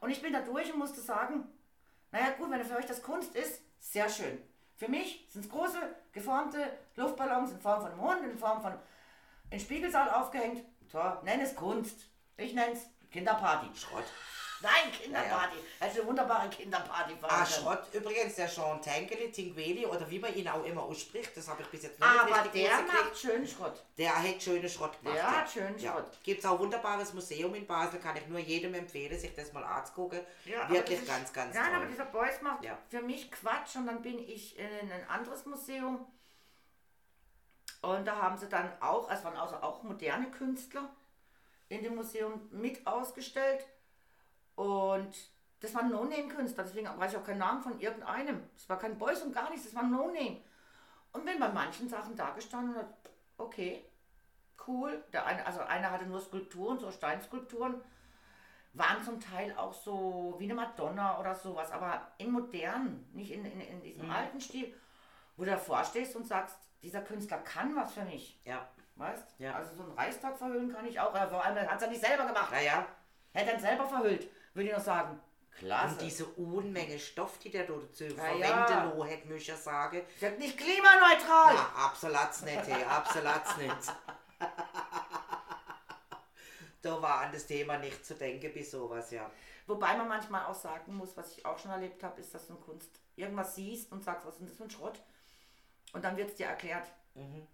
[0.00, 1.48] Und ich bin da durch und musste sagen,
[2.12, 4.40] naja gut, wenn für euch das Kunst ist, sehr schön.
[4.76, 5.78] Für mich sind es große,
[6.12, 8.74] geformte Luftballons in Form von einem Hund, in Form von
[9.50, 10.64] im Spiegelsaal aufgehängt.
[10.90, 12.08] Toll, nenn es Kunst.
[12.36, 13.74] Ich nenne es Kinderparty.
[13.74, 14.04] Schrott.
[14.60, 15.56] Nein, Kinderparty.
[15.78, 17.14] Das ist eine wunderbare Kinderparty.
[17.22, 21.46] Ah, Schrott übrigens, der Jean Tankeli, Tingueli oder wie man ihn auch immer ausspricht, das
[21.48, 23.04] habe ich bis jetzt noch Aber nicht richtig der rausgekriegt.
[23.04, 23.84] macht schönen Schrott.
[23.96, 25.16] Der hat schöne Schrott gemacht.
[25.16, 25.30] Der ja.
[25.30, 25.92] hat schönen ja.
[25.92, 26.18] Schrott.
[26.24, 29.52] Gibt es auch ein wunderbares Museum in Basel, kann ich nur jedem empfehlen, sich das
[29.52, 30.20] mal anzugucken.
[30.60, 31.74] aber Wirklich ist- ganz, ganz Nein, toll.
[31.76, 32.76] aber dieser Beuys macht Ja.
[32.88, 36.04] für mich Quatsch und dann bin ich in ein anderes Museum.
[37.82, 40.90] Und da haben sie dann auch, es waren also auch moderne Künstler
[41.68, 43.64] in dem Museum mit ausgestellt.
[44.58, 45.14] Und
[45.60, 48.42] das waren No-Name-Künstler, deswegen weiß ich auch keinen Namen von irgendeinem.
[48.56, 50.38] Es war kein Boys und gar nichts, das war No-Name.
[51.12, 52.88] Und wenn bei manchen Sachen da gestanden hat,
[53.36, 53.84] okay,
[54.66, 55.04] cool.
[55.12, 57.80] Der eine, also einer hatte nur Skulpturen, so Steinskulpturen,
[58.72, 63.44] waren zum Teil auch so wie eine Madonna oder sowas, aber in modern, nicht in,
[63.44, 64.10] in, in diesem Mhm.
[64.10, 64.74] alten Stil,
[65.36, 68.40] wo du davor stehst und sagst, dieser Künstler kann was für mich.
[68.44, 68.68] Ja.
[68.96, 69.36] Weißt?
[69.38, 69.54] Ja.
[69.54, 71.12] Also so einen Reichstag verhüllen kann ich auch.
[71.12, 72.50] Vor allem hat es ja nicht selber gemacht.
[72.50, 72.84] Naja.
[73.32, 74.28] Hätte er ihn selber verhüllt,
[74.58, 75.20] würde ich noch sagen.
[75.58, 75.94] Klasse.
[75.94, 78.84] Und diese Unmenge Stoff, die der dort zu Ja, verwenden ja.
[78.84, 80.02] lo, hätte mich ja sagen.
[80.06, 81.54] Ist ja nicht klimaneutral.
[81.54, 83.92] Ja, absolut nicht, hey, absolut nicht.
[86.82, 89.30] da war an das Thema nicht zu denken bis sowas, ja.
[89.66, 92.54] Wobei man manchmal auch sagen muss, was ich auch schon erlebt habe, ist, dass du
[92.54, 95.02] in Kunst irgendwas siehst und sagst, was ist denn das für ein Schrott?
[95.92, 96.88] Und dann wird es dir erklärt.
[97.14, 97.46] Mhm.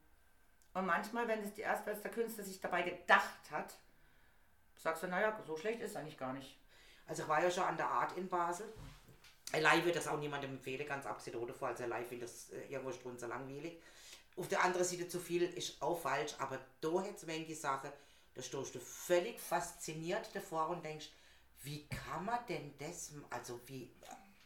[0.74, 3.74] Und manchmal, wenn es dir erst, der Künstler sich dabei gedacht hat,
[4.76, 6.58] sagst du, naja, so schlecht ist es eigentlich gar nicht.
[7.06, 8.66] Also ich war ja schon an der Art in Basel.
[9.52, 13.10] Allein würde das auch niemandem empfehlen, ganz abgesehen davon, also allein finde das äh, irgendwo
[13.26, 13.80] langweilig.
[14.36, 17.92] Auf der anderen Seite zu viel ist auch falsch, aber da hätte es die Sache,
[18.34, 21.08] da stehst du völlig fasziniert davor und denkst,
[21.62, 23.92] wie kann man denn das, also wie,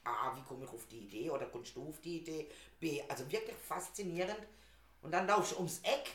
[0.05, 3.31] A, wie komme ich auf die Idee oder kommst du auf die Idee, B, also
[3.33, 4.41] wirklich faszinierend
[5.01, 6.11] und dann laufst du ums Eck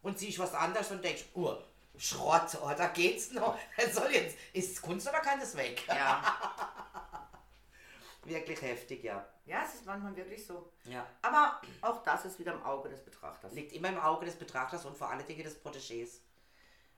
[0.00, 1.58] und siehst was anderes und denkst, oh,
[1.98, 5.82] Schrott, oh, da geht's noch, das soll jetzt, ist es Kunst oder kann das weg?
[5.88, 6.22] Ja.
[8.24, 9.26] Wirklich heftig, ja.
[9.46, 10.70] ja, es ist manchmal wirklich so.
[10.84, 11.06] Ja.
[11.22, 13.52] Aber auch das ist wieder im Auge des Betrachters.
[13.52, 16.18] Liegt immer im Auge des Betrachters und vor allen Dingen des Protégés.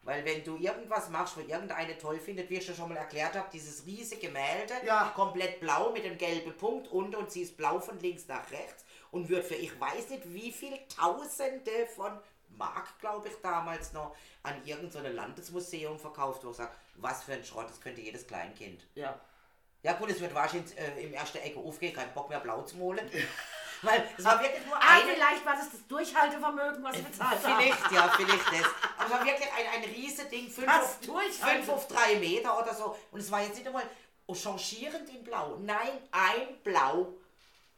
[0.03, 3.49] Weil wenn du irgendwas machst, wo irgendeine toll findet, wie ich schon mal erklärt habe,
[3.53, 5.13] dieses riesige Gemälde, Ja.
[5.15, 8.85] komplett blau mit dem gelben Punkt unten und sie ist blau von links nach rechts
[9.13, 12.19] und wird für ich weiß nicht wie viel Tausende von
[12.57, 17.45] Mark, glaube ich, damals noch an irgendein Landesmuseum verkauft, wo ich sage, was für ein
[17.45, 18.87] Schrott, das könnte jedes Kleinkind.
[18.95, 19.19] Ja.
[19.83, 22.77] Ja gut, es wird wahrscheinlich äh, im ersten Ecke aufgehen, kein Bock mehr blau zu
[22.77, 23.09] malen.
[23.83, 25.15] Weil es war wirklich nur Ah, eine...
[25.15, 27.63] vielleicht war das das Durchhaltevermögen, was sie bezahlt haben.
[27.63, 28.71] Vielleicht, ja, vielleicht das.
[28.99, 31.65] Aber es war wirklich ein, ein riesen Ding, 5 Das auf, Durchhalten.
[31.65, 32.95] fünf auf 3 Meter oder so.
[33.11, 33.85] Und es war jetzt nicht einmal
[34.27, 35.57] oh, changierend in Blau.
[35.63, 37.15] Nein, ein Blau.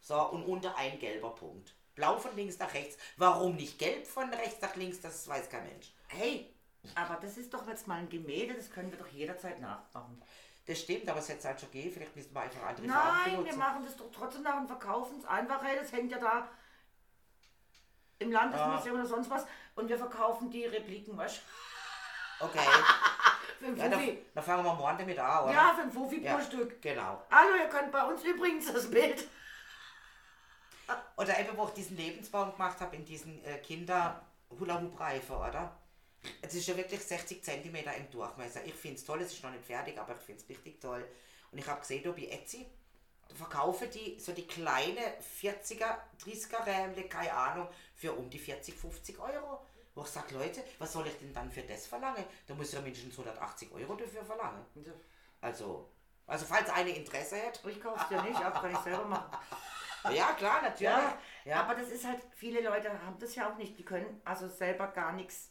[0.00, 1.72] So, und unter ein gelber Punkt.
[1.94, 2.96] Blau von links nach rechts.
[3.16, 5.92] Warum nicht gelb von rechts nach links, das weiß kein Mensch.
[6.08, 6.54] Hey,
[6.94, 10.22] aber das ist doch jetzt mal ein Gemälde, das können wir doch jederzeit nachmachen.
[10.66, 11.92] Das stimmt, aber es hätte halt schon gehen.
[11.92, 15.18] Vielleicht müssen wir einfach andere Farben Nein, wir machen das doch trotzdem nach und verkaufen
[15.18, 15.62] es einfach.
[15.62, 16.48] Hey, das hängt ja da
[18.20, 19.44] im Landesmuseum oder sonst was.
[19.74, 21.42] Und wir verkaufen die Repliken, weißt
[22.38, 22.44] du?
[22.46, 22.58] Okay.
[23.62, 24.18] Ja, dann, Fuffi.
[24.34, 25.52] dann fangen wir morgen damit an, oder?
[25.52, 26.82] Ja, für ein Fuffi Ja, pro Stück.
[26.82, 27.22] Genau.
[27.30, 29.28] Hallo, ihr könnt bei uns übrigens das Bild.
[31.16, 35.78] Oder eben, wo ich diesen Lebensbaum gemacht habe in diesen äh, Kinder-Hula-Hoop-Reifen, oder?
[36.40, 38.64] Es ist ja wirklich 60 cm im Durchmesser.
[38.64, 41.04] Ich finde es toll, es ist noch nicht fertig, aber ich finde es richtig toll.
[41.50, 42.66] Und ich habe gesehen, da bei Etsy,
[43.28, 45.00] da verkaufen die so die kleine
[45.40, 49.66] 40er, 30er Rämle, keine Ahnung, für um die 40, 50 Euro.
[49.94, 52.24] Wo ich sage, Leute, was soll ich denn dann für das verlangen?
[52.46, 54.64] Da muss ich ja mindestens 180 Euro dafür verlangen.
[55.40, 55.90] Also,
[56.26, 57.60] also falls eine Interesse hat.
[57.66, 59.36] Ich kauf's dir nicht ab, kann ich selber machen.
[60.10, 60.82] Ja, klar, natürlich.
[60.82, 61.60] Ja, Ja.
[61.62, 63.78] aber das ist halt, viele Leute haben das ja auch nicht.
[63.78, 65.50] Die können also selber gar nichts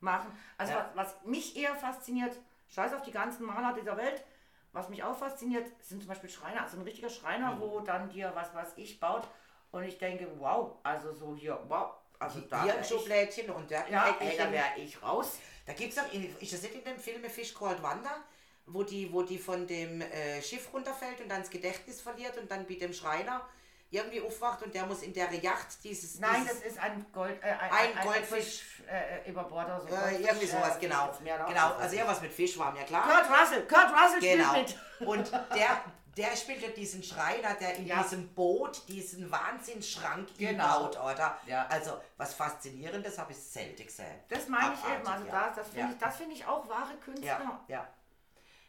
[0.00, 0.36] machen.
[0.58, 0.90] Also Ja.
[0.94, 2.36] was, was mich eher fasziniert,
[2.68, 4.24] scheiß auf die ganzen Maler dieser Welt,
[4.72, 6.62] was mich auch fasziniert, sind zum Beispiel Schreiner.
[6.62, 7.60] Also ein richtiger Schreiner, Mhm.
[7.60, 9.26] wo dann dir was, was ich baut.
[9.70, 11.92] Und ich denke, wow, also so hier, wow.
[12.18, 15.38] Also da Hier ein ich, Schublädchen und der ja, ey, da wäre ich raus.
[15.66, 18.22] Da gibt es auch, ist das nicht in dem Film Fish Called Wanda,
[18.66, 22.50] wo die, wo die von dem äh, Schiff runterfällt und dann das Gedächtnis verliert und
[22.50, 23.46] dann mit dem Schreiner
[23.90, 26.18] irgendwie aufwacht und der muss in der Yacht dieses...
[26.18, 28.44] Nein, dieses, das ist ein Gold, äh, ein, Ein Goldfisch.
[28.44, 29.88] Fisch, äh, über Bord oder so.
[29.88, 31.12] äh, irgendwie sowas, äh, genau.
[31.22, 33.02] Genau, also irgendwas mit Fisch war mir klar.
[33.02, 34.50] Kurt Russell, Kurt Russell Genau.
[34.50, 35.08] spielt mit.
[35.08, 35.80] Und der,
[36.16, 38.02] der spielt ja diesen Schreiner, der in Ja.
[38.02, 40.80] diesem Boot diesen Wahnsinnsschrank Genau.
[40.84, 41.38] baut, oder?
[41.46, 41.66] Ja.
[41.68, 44.20] Also, was Faszinierendes habe ich selten gesehen.
[44.28, 45.06] Das meine ich eben.
[45.06, 45.46] Also ja.
[45.48, 45.90] das, das finde Ja.
[45.92, 47.26] ich, das finde ich auch wahre Künstler.
[47.26, 47.86] Ja, ja.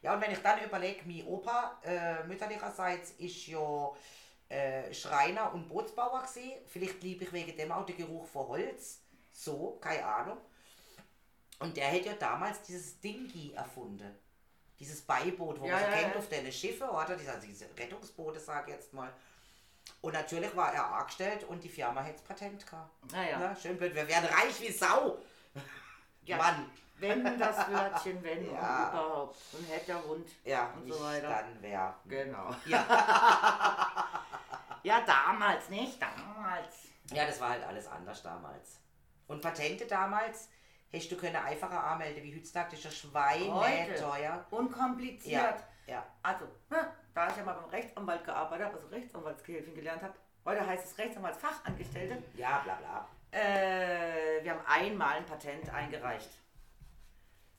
[0.04, 3.90] Ja, und wenn ich dann überlege, mein Opa äh, mütterlicherseits ist ja
[4.50, 6.54] äh, Schreiner und Bootsbauer gewesen.
[6.68, 9.02] Vielleicht liebe ich wegen dem auch den Geruch von Holz.
[9.32, 10.38] So, keine Ahnung.
[11.60, 14.16] Und der hat ja damals dieses Dingi erfunden.
[14.80, 16.20] Dieses Beiboot, wo Ja, man ja, kennt ja.
[16.20, 17.16] auf deine Schiffe, oder?
[17.16, 19.12] Diese, also diese Rettungsboote, sage ich jetzt mal.
[20.02, 23.12] Und natürlich war er angestellt und die Firma hätte das Patent gehabt.
[23.12, 23.38] Naja.
[23.40, 23.96] Na, schön blöd.
[23.96, 25.18] Wir werden reich wie Sau.
[26.24, 26.38] Ja.
[26.38, 26.70] Mann.
[27.00, 28.90] Wenn das Wörtchen, wenn Ja.
[28.90, 29.36] und überhaupt.
[29.54, 30.28] Und hätte der Hund.
[30.44, 31.30] Ja, Und so weiter.
[31.30, 31.96] dann wer.
[32.06, 32.50] Genau.
[32.66, 32.84] Ja.
[34.84, 36.02] Ja, damals, nicht?
[36.02, 36.76] Damals.
[37.12, 38.80] ja, das war halt alles anders damals.
[39.28, 40.50] Und Patente damals,
[40.90, 43.96] hättest du können einfacher anmelden wie heutzutage, das ist ja Schweine Heute.
[44.02, 44.46] teuer.
[44.52, 45.56] Unkompliziert.
[45.88, 46.06] Ja, ja.
[46.24, 50.14] Also, ne, da ich ja mal beim Rechtsanwalt gearbeitet habe, also Rechtsanwaltsgehilfin gelernt habe,
[50.46, 53.08] heute heißt es Rechtsanwaltsfachangestellte, Ja, bla bla.
[53.32, 56.30] äh, wir haben einmal ein Patent eingereicht.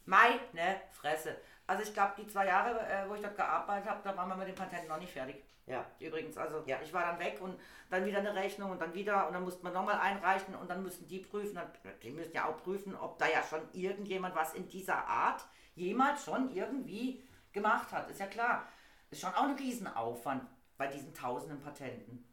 [0.08, 1.36] Meine Fresse.
[1.66, 4.36] Also ich glaube, die zwei Jahre, äh, wo ich dort gearbeitet habe, da waren wir
[4.36, 5.44] mit dem Patent noch nicht fertig.
[5.66, 5.84] Ja.
[6.00, 6.78] Übrigens, also Ja.
[6.82, 9.62] ich war dann weg und dann wieder eine Rechnung und dann wieder und dann musste
[9.64, 11.70] man nochmal einreichen und dann mussten die prüfen, dann,
[12.02, 15.44] die müssen ja auch prüfen, ob da ja schon irgendjemand was in dieser Art
[15.74, 18.08] jemals schon irgendwie gemacht hat.
[18.10, 18.66] Ist ja klar.
[19.10, 20.46] Ist schon auch ein Riesenaufwand
[20.78, 22.24] bei diesen tausenden Patenten.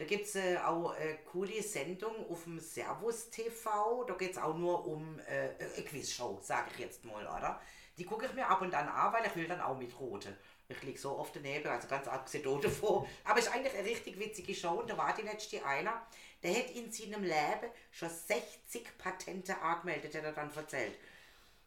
[0.00, 4.04] Da gibt es äh, auch äh, coole Sendung auf dem Servus TV.
[4.04, 7.60] Da geht es auch nur um äh, eine Quizshow, sage ich jetzt mal, oder?
[7.98, 10.34] Die gucke ich mir ab und an an, weil ich will dann auch mit Rote.
[10.70, 13.06] Ich liege so oft daneben, also ganz abgesehen davon.
[13.24, 14.80] Aber es ist eigentlich eine richtig witzige Show.
[14.80, 16.00] Und da war die letzte einer,
[16.42, 20.94] der hat in seinem Leben schon 60 Patente angemeldet, hat er dann erzählt.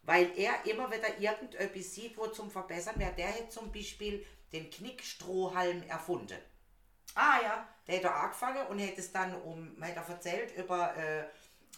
[0.02, 3.14] Weil er immer wieder irgendetwas sieht, wo zum Verbessern wäre.
[3.14, 6.38] Der hat zum Beispiel den Knickstrohhalm erfunden.
[7.14, 7.68] Ah ja.
[7.86, 11.24] Der hat er angefangen und hat es dann um, hat er erzählt, über äh,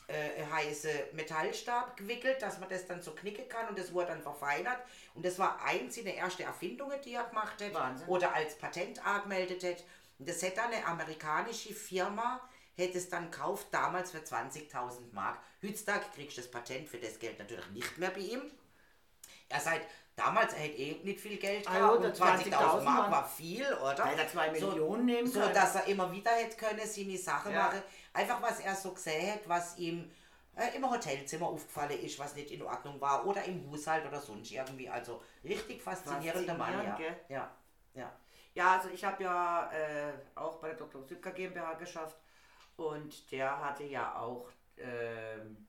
[0.09, 4.23] äh, heiße Metallstab gewickelt, dass man das dann so knicken kann und das wurde dann
[4.23, 4.79] verfeinert.
[5.15, 8.09] Und das war eins seiner ersten Erfindungen, die er gemacht hat Wahnsinn.
[8.09, 9.85] oder als Patent angemeldet hat.
[10.19, 12.41] Und das hat dann eine amerikanische Firma,
[12.77, 15.39] hätte es dann gekauft, damals für 20.000 Mark.
[15.63, 18.43] Heutzutage kriegst du das Patent für das Geld natürlich nicht mehr bei ihm.
[19.49, 19.87] Er sagt,
[20.17, 23.29] damals er hätte eh nicht viel Geld Ah gehabt ja, und 20.000 20.000 Mark war
[23.29, 24.05] viel, oder?
[24.07, 27.65] Hätte er zwei Millionen nehmen so, dass er immer wieder hätte können, seine Sache Ja.
[27.65, 27.83] machen.
[28.15, 30.11] Einfach was er so gesehen hat, was ihm
[30.57, 34.51] äh, im Hotelzimmer aufgefallen ist, was nicht in Ordnung war oder im Haushalt oder sonst
[34.51, 34.89] irgendwie.
[34.89, 36.97] Also richtig faszinierender Mann, ja.
[36.97, 37.17] Gell?
[37.29, 37.55] Ja,
[37.95, 38.13] ja.
[38.55, 41.03] Ja, also ich habe ja äh, auch bei der Dr.
[41.03, 42.17] Sübker GmbH geschafft
[42.77, 44.49] und der hatte ja auch,
[44.79, 45.69] ähm,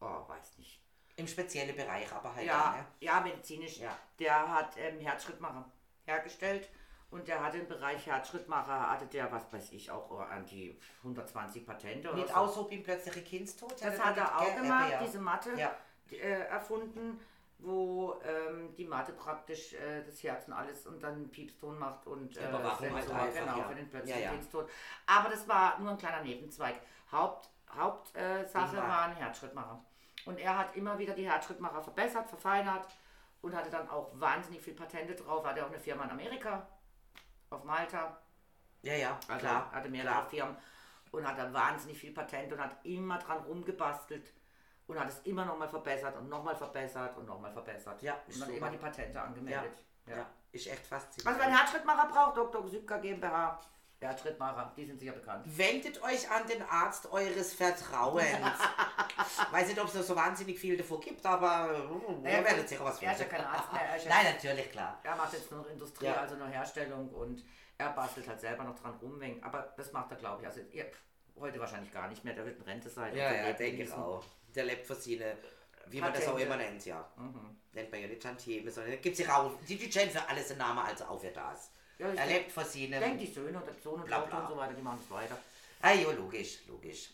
[0.00, 0.80] oh, weiß nicht,
[1.18, 2.46] Im speziellen Bereich aber halt.
[2.46, 2.84] ja, ne?
[3.00, 3.78] ja, medizinisch.
[3.78, 3.96] Ja.
[4.18, 5.64] Der hat ähm, Herzschrittmacher
[6.04, 6.68] hergestellt
[7.10, 11.66] und der hatte im Bereich Herzschrittmacher, hatte der, was weiß ich, auch an die 120
[11.66, 12.34] Patente oder Nicht so.
[12.34, 13.74] auch so beim plötzlichen Kindstod.
[13.82, 15.02] Das hat er auch ge- gemacht, ja.
[15.02, 15.74] diese Matte Ja.
[16.10, 16.16] äh,
[16.46, 17.20] erfunden,
[17.58, 22.36] wo ähm, die Matte praktisch äh, das Herz und alles und dann Piepston macht und
[22.36, 23.64] äh, Überwachung halt einfach, genau, ja.
[23.68, 24.30] für den plötzlichen Ja.
[24.30, 24.70] Kindstod.
[25.06, 26.76] Aber das war nur ein kleiner Nebenzweig.
[27.10, 29.84] Haupt, Hauptsache äh, war ein Herzschrittmacher.
[30.26, 32.86] Und er hat immer wieder die Herzschrittmacher verbessert, verfeinert
[33.40, 35.44] und hatte dann auch wahnsinnig viel Patente drauf.
[35.44, 36.66] Hatte auch eine Firma in Amerika,
[37.50, 38.16] auf Malta.
[38.82, 39.70] Ja, ja, Also klar.
[39.72, 40.26] hatte mehrere klar.
[40.26, 40.56] Firmen
[41.10, 44.32] und hat da wahnsinnig viel Patent und hat immer dran rumgebastelt
[44.86, 48.00] und hat es immer noch mal verbessert und noch mal verbessert und noch mal verbessert.
[48.02, 48.52] Ja, und dann super.
[48.58, 49.84] immer die Patente angemeldet.
[50.06, 50.16] Ja.
[50.18, 50.26] Ja.
[50.52, 51.38] ist echt Was faszinierend.
[51.38, 52.68] wer einen Herzschrittmacher braucht, Dr.
[52.68, 53.60] Sübker GmbH,
[54.00, 55.44] Herzschrittmacher, die sind sicher bekannt.
[55.46, 58.24] Wendet euch an den Arzt eures Vertrauens.
[59.50, 61.88] Weiß nicht, ob es da so wahnsinnig viel davor gibt, aber
[62.24, 63.42] äh, ihr werdet sicher was Er ist ja finden.
[63.42, 65.00] kein Arzt mehr, er ist ja- Nein, natürlich, klar.
[65.02, 66.14] Er macht jetzt nur noch Industrie, Ja.
[66.14, 67.44] also nur Herstellung und
[67.76, 69.20] er bastelt halt selber noch dran rum.
[69.42, 70.86] Aber das macht er, glaube ich, also ihr,
[71.38, 73.16] heute wahrscheinlich gar nicht mehr, der wird in Rente sein.
[73.16, 74.24] Ja, ja, denke ich auch.
[74.54, 75.36] Der lebt für seine,
[75.86, 76.46] wie man das auch Patente.
[76.46, 77.04] immer nennt, ja.
[77.16, 77.56] Mhm.
[77.72, 80.78] Nennt man ja nicht Tantieme, sondern gibt sich auch, die, die für alles einen Namen,
[80.86, 81.70] also auch für das.
[81.98, 84.40] Ja, er lebt für Ich denke, die Söhne und der Sohn und Bla, bla.
[84.40, 85.36] und so weiter, die machen es weiter.
[85.82, 87.10] Ah, ja, logisch, logisch.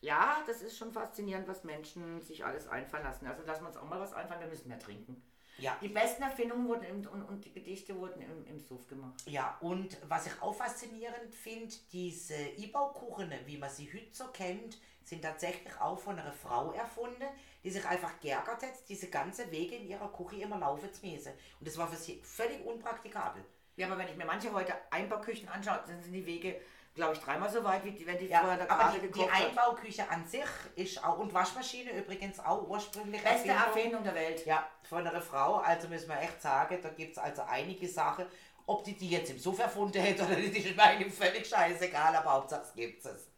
[0.00, 3.26] Ja, das ist schon faszinierend, was Menschen sich alles einfallen lassen.
[3.26, 5.22] Also lassen wir uns auch mal was einfallen, wir müssen mehr trinken.
[5.58, 5.76] Ja.
[5.80, 9.14] Die besten Erfindungen wurden im, und, und die Gedichte wurden im, im Suff gemacht.
[9.26, 14.78] Ja, und was ich auch faszinierend finde, diese E-Baukuchen, wie man sie heute so kennt,
[15.02, 17.24] sind tatsächlich auch von einer Frau erfunden,
[17.64, 21.32] die sich einfach geärgert hat, diese ganze Wege in ihrer Küche immer laufen zu müssen.
[21.58, 23.42] Und das war für sie völlig unpraktikabel.
[23.76, 26.60] Ja, aber wenn ich mir manche heute Einbauküchen anschaue, dann sind die Wege,
[26.94, 29.06] glaube ich, dreimal so weit, wie die, wenn die Ja, vorher da aber die, die
[29.08, 29.48] gekocht hat.
[29.48, 30.46] Einbauküche an sich
[30.76, 34.46] ist auch, und Waschmaschine übrigens auch ursprünglich Beste Erfindung der Welt.
[34.46, 38.26] Ja, von einer Frau, also müssen wir echt sagen, da gibt es also einige Sachen,
[38.64, 42.16] ob die die jetzt im Suff erfunden hätte oder nicht, ist mir eigentlich völlig scheißegal,
[42.16, 43.28] aber Hauptsache es gibt es.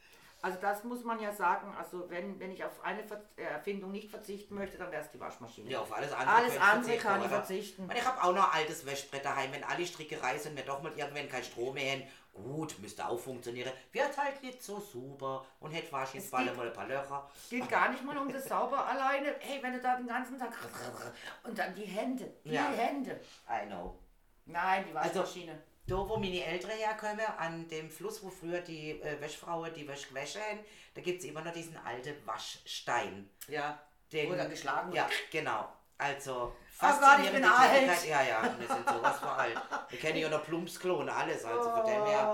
[0.41, 3.91] Also das muss man ja sagen, also wenn, wenn ich auf eine Ver äh, Erfindung
[3.91, 5.69] nicht verzichten möchte, dann wäre es die Waschmaschine.
[5.69, 6.37] Ja, auf alles andere.
[6.37, 7.83] Alles könnte andere verzichten, kann ich verzichten.
[7.85, 10.81] Und ich habe auch noch ein altes Wäschbrett daheim, wenn alle Strickerei sind, wir doch
[10.81, 12.03] mal irgendwann kein Strom mehr haben.
[12.33, 13.73] Gut, müsste auch funktionieren.
[13.91, 17.29] Wird halt nicht so super und hätte wahrscheinlich mal ein paar Löcher.
[17.35, 19.35] Es geht gar nicht mal um das sauber alleine.
[19.41, 20.53] Hey, wenn du da den ganzen Tag
[21.43, 22.69] und dann die Hände, die Ja.
[22.71, 23.21] Hände.
[23.51, 23.99] I know.
[24.47, 25.61] Nein, die Also- Waschmaschine.
[25.89, 30.09] Da, wo meine Eltern herkommen, an dem Fluss, wo früher die äh, Wäschfrauen die Wäsche
[30.09, 30.59] gewaschen haben,
[30.95, 33.31] da gibt es immer noch diesen alten Waschstein.
[33.49, 33.79] ja.
[34.13, 34.97] Den, Wo dann geschlagen wird.
[34.97, 35.69] Ja, genau.
[35.99, 38.07] Also, Oh Gott, ich bin alt.
[38.07, 39.55] Ja, ja, wir sind sowas vor alt.
[39.91, 42.27] Wir kennen ja noch Plumpsklo und alles, also von dem her,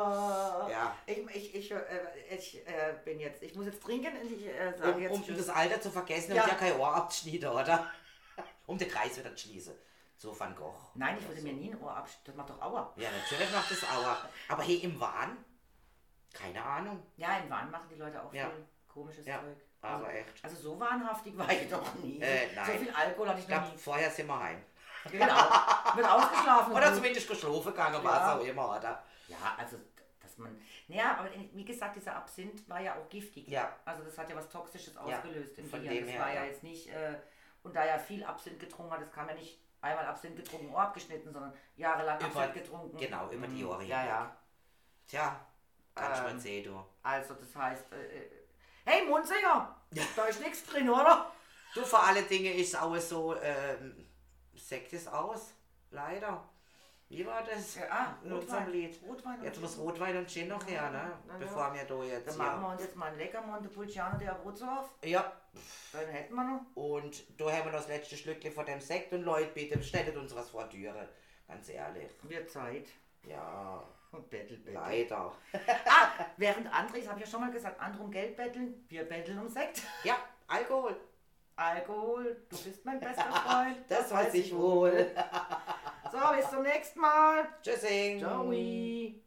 [0.67, 0.71] Oh.
[0.71, 0.97] ja.
[1.07, 1.79] Ich, ich, ich, äh,
[2.31, 5.25] ich äh, bin jetzt, ich muss jetzt trinken und ich äh, sage Um, jetzt um
[5.25, 5.39] Tschüss.
[5.39, 6.45] das Alter zu vergessen Ja.
[6.45, 7.91] und ja kein Ohr abzuschneiden, oder?
[8.67, 9.75] Um den Kreis wieder zu schließen.
[10.25, 10.73] So Van Gogh.
[10.95, 11.47] Nein, ich würde so.
[11.47, 12.91] mir nie ein Ohr abschneiden, das macht doch Aua.
[12.97, 14.17] Ja, natürlich macht das Aua.
[14.49, 15.37] Aber hey, im Wahn?
[16.33, 17.03] Keine Ahnung.
[17.19, 18.47] Ja, in Wahn machen die Leute auch Ja.
[18.49, 19.57] viel komisches Ja, Zeug.
[19.83, 20.43] aber also, echt.
[20.45, 22.23] Also so wahnhaftig war ich doch nie.
[22.23, 23.79] Äh, So viel Alkohol hatte ich Ich noch glaube, nie.
[23.79, 24.63] vorher sind wir heim.
[25.11, 25.27] Genau.
[25.95, 26.73] Wird ausgeschlafen.
[26.77, 26.95] Oder gut.
[26.97, 28.05] zumindest geschlafen gegangen, Ja.
[28.05, 29.03] was auch immer, oder?
[29.29, 29.77] Ja, also,
[30.23, 30.59] dass man.
[30.89, 33.47] Naja, aber wie gesagt, dieser Absinth war ja auch giftig.
[33.49, 33.77] Ja.
[33.85, 36.05] Also, das hat ja was Toxisches Ja, ausgelöst im von Gehirn.
[36.07, 36.45] Das her, war ja, ja.
[36.47, 36.89] jetzt nicht.
[36.89, 37.19] Äh,
[37.63, 40.83] und da ja viel Absinth getrunken hat, das kam ja nicht einmal Absinth getrunken, Ohr
[40.83, 42.97] abgeschnitten, sondern jahrelang Über- Absinth getrunken.
[42.97, 43.69] genau, über die Mhm.
[43.69, 44.11] Jahre Ja, hinweg.
[44.15, 44.37] ja.
[45.07, 45.47] Tja,
[45.95, 46.85] kannst Ähm, mal sehen, du.
[47.03, 47.93] Also, das heißt.
[47.93, 48.31] Äh, äh,
[48.87, 49.77] hey, Mundsinger!
[50.17, 51.31] Da ist nichts drin, oder?
[51.75, 54.09] Du, vor allen Dingen ist auch so, ähm,
[54.55, 55.53] Sekt ist aus.
[55.91, 56.49] Leider.
[57.09, 57.79] Wie war das?
[57.91, 58.71] Ah, Rotwein.
[58.73, 58.99] Lied.
[59.07, 59.79] Rotwein Jetzt muss.
[59.79, 61.13] Rotwein und Gin noch her, ne?
[61.27, 61.37] Na.
[61.39, 64.65] Bevor wir da jetzt Dann machen wir uns jetzt mal einen lecker Montepulciano de Abruzzo
[64.65, 64.91] auf.
[65.05, 65.33] Ja,
[65.93, 66.63] Dann hätten wir noch.
[66.75, 70.17] und da haben wir noch das letzte Schlückchen von dem Sekt und Leute, bitte bestellt
[70.17, 71.09] uns was vor Türe.
[71.47, 72.11] Ganz ehrlich.
[72.23, 72.89] Wird Zeit.
[73.27, 74.75] Ja, Und Bettel, Bettel.
[74.75, 75.33] leider.
[75.87, 79.05] Ah, während andere, das habe ich ja schon mal gesagt, andere um Geld betteln, wir
[79.05, 79.83] betteln um Sekt.
[80.05, 80.17] Ja,
[80.49, 80.97] Alkohol.
[81.57, 83.77] Alkohol, du bist mein bester Freund.
[83.89, 85.07] Das weiß ich wohl.
[86.15, 87.49] So, bis zum nächsten Mal.
[87.61, 88.21] Tschüssing.
[88.21, 89.24] Ciao.